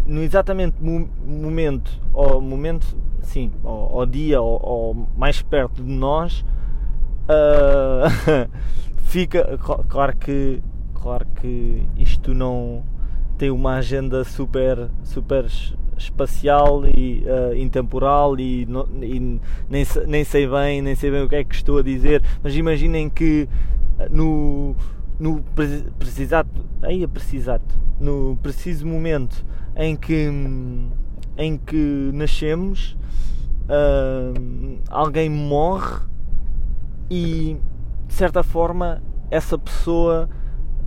no 0.05 0.21
exatamente 0.21 0.75
momento, 0.81 1.91
ou 2.13 2.41
momento, 2.41 2.97
sim, 3.21 3.51
ao, 3.63 4.05
dia, 4.05 4.41
ou, 4.41 5.07
mais 5.15 5.41
perto 5.41 5.83
de 5.83 5.91
nós, 5.91 6.45
uh, 7.27 8.49
fica, 9.03 9.57
claro 9.87 10.15
que, 10.17 10.61
claro 10.93 11.25
que 11.39 11.83
isto 11.97 12.33
não 12.33 12.83
tem 13.37 13.49
uma 13.49 13.75
agenda 13.75 14.23
super, 14.23 14.89
super 15.03 15.45
espacial 15.97 16.85
e 16.85 17.23
uh, 17.25 17.55
intemporal 17.55 18.39
e, 18.39 18.67
e, 19.01 19.39
nem, 19.69 19.85
nem 20.07 20.23
sei 20.23 20.47
bem, 20.47 20.81
nem 20.81 20.95
sei 20.95 21.11
bem 21.11 21.23
o 21.23 21.29
que 21.29 21.35
é 21.35 21.43
que 21.43 21.55
estou 21.55 21.79
a 21.79 21.81
dizer, 21.81 22.21
mas 22.43 22.55
imaginem 22.55 23.09
que 23.09 23.47
no 24.09 24.75
no 25.21 25.43
precisado, 25.99 26.49
aí 26.81 27.03
é 27.03 27.07
precisado, 27.07 27.63
no 27.99 28.35
preciso 28.41 28.87
momento 28.87 29.45
em 29.75 29.95
que, 29.95 30.27
em 31.37 31.57
que 31.57 32.11
nascemos, 32.13 32.97
uh, 33.63 34.79
alguém 34.89 35.29
morre 35.29 36.01
e 37.09 37.57
de 38.07 38.13
certa 38.13 38.43
forma 38.43 39.01
essa 39.29 39.57
pessoa 39.57 40.29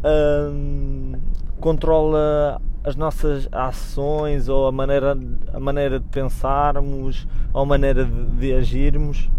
uh, 0.01 1.19
controla 1.61 2.61
as 2.83 2.97
nossas 2.97 3.49
ações 3.51 4.49
ou 4.49 4.67
a 4.67 4.73
maneira, 4.73 5.19
a 5.53 5.61
maneira 5.61 5.99
de 5.99 6.07
pensarmos 6.09 7.27
ou 7.53 7.63
a 7.63 7.67
maneira 7.67 8.05
de, 8.05 8.25
de 8.27 8.53
agirmos. 8.53 9.31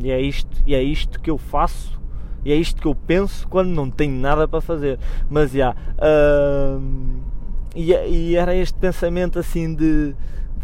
E 0.00 0.10
é 0.10 0.20
isto, 0.20 0.62
e 0.66 0.74
é 0.74 0.82
isto 0.82 1.20
que 1.20 1.30
eu 1.30 1.38
faço 1.38 1.98
e 2.44 2.52
é 2.52 2.56
isto 2.56 2.80
que 2.80 2.88
eu 2.88 2.94
penso 2.94 3.46
quando 3.48 3.68
não 3.68 3.90
tenho 3.90 4.14
nada 4.14 4.46
para 4.46 4.60
fazer. 4.60 4.98
Mas 5.28 5.52
já. 5.52 5.74
Yeah, 5.74 6.78
uh, 6.78 7.27
e, 7.74 7.92
e, 7.92 8.36
era 8.36 8.54
este 8.54 8.78
pensamento 8.78 9.38
assim 9.38 9.74
de. 9.74 10.14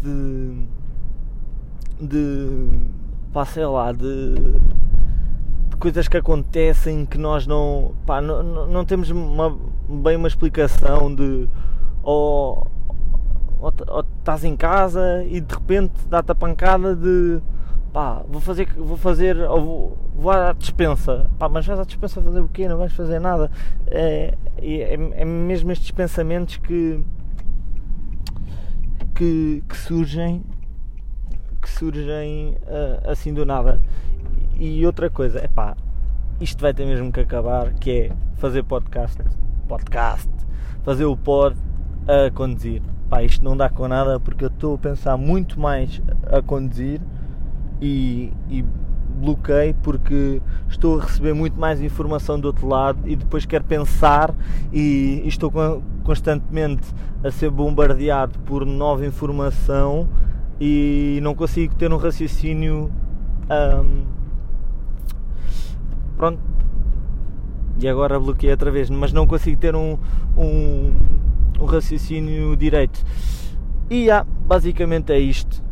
de. 0.01 0.67
de. 2.01 2.67
pá, 3.33 3.45
sei 3.45 3.65
lá, 3.65 3.91
de. 3.91 4.35
de 5.69 5.77
coisas 5.77 6.07
que 6.07 6.17
acontecem 6.17 7.05
que 7.05 7.17
nós 7.17 7.45
não. 7.45 7.93
pá, 8.05 8.21
não, 8.21 8.67
não 8.67 8.85
temos 8.85 9.09
uma, 9.09 9.57
bem 9.87 10.15
uma 10.15 10.27
explicação 10.27 11.13
de. 11.13 11.47
ou, 12.03 12.67
ou, 13.59 13.73
ou 13.87 14.05
estás 14.19 14.43
em 14.43 14.55
casa 14.55 15.23
e 15.25 15.39
de 15.39 15.53
repente 15.53 15.93
dá-te 16.09 16.31
a 16.31 16.35
pancada 16.35 16.95
de 16.95 17.41
pá, 17.95 18.21
vou 18.27 18.41
fazer, 18.41 18.67
vou 18.73 18.97
fazer, 18.97 19.37
ou 19.37 19.61
vou, 19.61 19.97
vou 20.17 20.29
à 20.29 20.51
dispensa, 20.51 21.29
pá, 21.39 21.47
mas 21.47 21.65
vais 21.65 21.79
à 21.79 21.85
dispensa 21.85 22.21
fazer 22.21 22.41
o 22.41 22.49
quê? 22.49 22.67
Não 22.67 22.77
vais 22.77 22.91
fazer 22.91 23.19
nada. 23.19 23.49
É, 23.87 24.33
é, 24.57 24.93
é 24.95 25.23
mesmo 25.23 25.71
estes 25.71 25.91
pensamentos 25.91 26.57
que, 26.57 27.01
que, 29.15 29.63
que 29.65 29.77
surgem, 29.77 30.43
que 31.61 31.69
surgem 31.69 32.57
uh, 32.63 33.09
assim 33.09 33.33
do 33.33 33.45
nada. 33.45 33.79
E 34.59 34.85
outra 34.85 35.09
coisa, 35.09 35.39
é 35.39 35.47
pá, 35.47 35.77
isto 36.41 36.61
vai 36.61 36.73
ter 36.73 36.85
mesmo 36.85 37.13
que 37.13 37.21
acabar, 37.21 37.75
que 37.75 37.91
é 37.91 38.11
fazer 38.35 38.63
podcast, 38.63 39.23
podcast, 39.69 40.29
fazer 40.83 41.05
o 41.05 41.15
pod 41.15 41.55
a 42.09 42.29
conduzir. 42.29 42.81
Pá, 43.09 43.23
isto 43.23 43.41
não 43.41 43.55
dá 43.55 43.69
com 43.69 43.87
nada 43.87 44.19
porque 44.19 44.43
eu 44.43 44.49
estou 44.49 44.75
a 44.75 44.77
pensar 44.77 45.15
muito 45.15 45.57
mais 45.57 46.01
a 46.29 46.41
conduzir 46.41 46.99
e, 47.81 48.31
e 48.49 48.65
bloqueio 49.15 49.75
porque 49.81 50.41
estou 50.69 50.99
a 50.99 51.03
receber 51.03 51.33
muito 51.33 51.59
mais 51.59 51.81
informação 51.81 52.39
do 52.39 52.45
outro 52.45 52.67
lado 52.67 52.99
e 53.05 53.15
depois 53.15 53.45
quero 53.45 53.63
pensar 53.63 54.33
e, 54.71 55.21
e 55.23 55.27
estou 55.27 55.51
constantemente 56.03 56.87
a 57.23 57.31
ser 57.31 57.49
bombardeado 57.49 58.37
por 58.39 58.65
nova 58.65 59.05
informação 59.05 60.07
e 60.59 61.19
não 61.21 61.33
consigo 61.33 61.73
ter 61.75 61.91
um 61.91 61.97
raciocínio 61.97 62.91
um, 63.49 64.03
pronto. 66.17 66.39
E 67.81 67.87
agora 67.89 68.17
bloqueei 68.19 68.51
outra 68.51 68.71
vez 68.71 68.89
mas 68.89 69.11
não 69.11 69.27
consigo 69.27 69.59
ter 69.59 69.75
um, 69.75 69.97
um, 70.37 70.93
um 71.59 71.65
raciocínio 71.65 72.55
direito. 72.55 73.03
E 73.89 74.09
ah, 74.09 74.25
basicamente 74.47 75.11
é 75.11 75.19
isto 75.19 75.64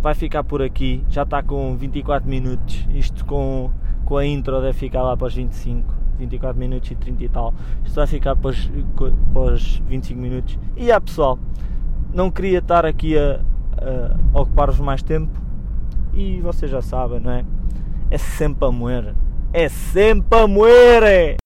vai 0.00 0.14
ficar 0.14 0.44
por 0.44 0.62
aqui. 0.62 1.04
Já 1.08 1.22
está 1.22 1.42
com 1.42 1.76
24 1.76 2.28
minutos. 2.28 2.86
Isto 2.90 3.24
com, 3.24 3.70
com 4.04 4.16
a 4.16 4.26
intro 4.26 4.60
deve 4.60 4.72
ficar 4.72 5.02
lá 5.02 5.16
para 5.16 5.26
os 5.26 5.34
25, 5.34 5.94
24 6.18 6.58
minutos 6.58 6.90
e 6.90 6.94
30 6.94 7.24
e 7.24 7.28
tal. 7.28 7.54
Isto 7.84 7.96
vai 7.96 8.06
ficar 8.06 8.36
para 8.36 8.50
os, 8.50 8.70
para 9.32 9.42
os 9.42 9.82
25 9.86 10.20
minutos. 10.20 10.58
E 10.76 10.90
ah, 10.90 11.00
pessoal, 11.00 11.38
não 12.12 12.30
queria 12.30 12.58
estar 12.58 12.84
aqui 12.84 13.16
a, 13.16 13.40
a 14.34 14.40
ocupar-vos 14.40 14.80
mais 14.80 15.02
tempo. 15.02 15.40
E 16.12 16.40
vocês 16.40 16.70
já 16.70 16.82
sabem, 16.82 17.20
não 17.20 17.30
é? 17.30 17.44
É 18.10 18.18
sempre 18.18 18.66
a 18.66 18.70
moer. 18.72 19.14
É 19.52 19.68
sempre 19.68 20.38
a 20.38 20.46
moer! 20.46 21.36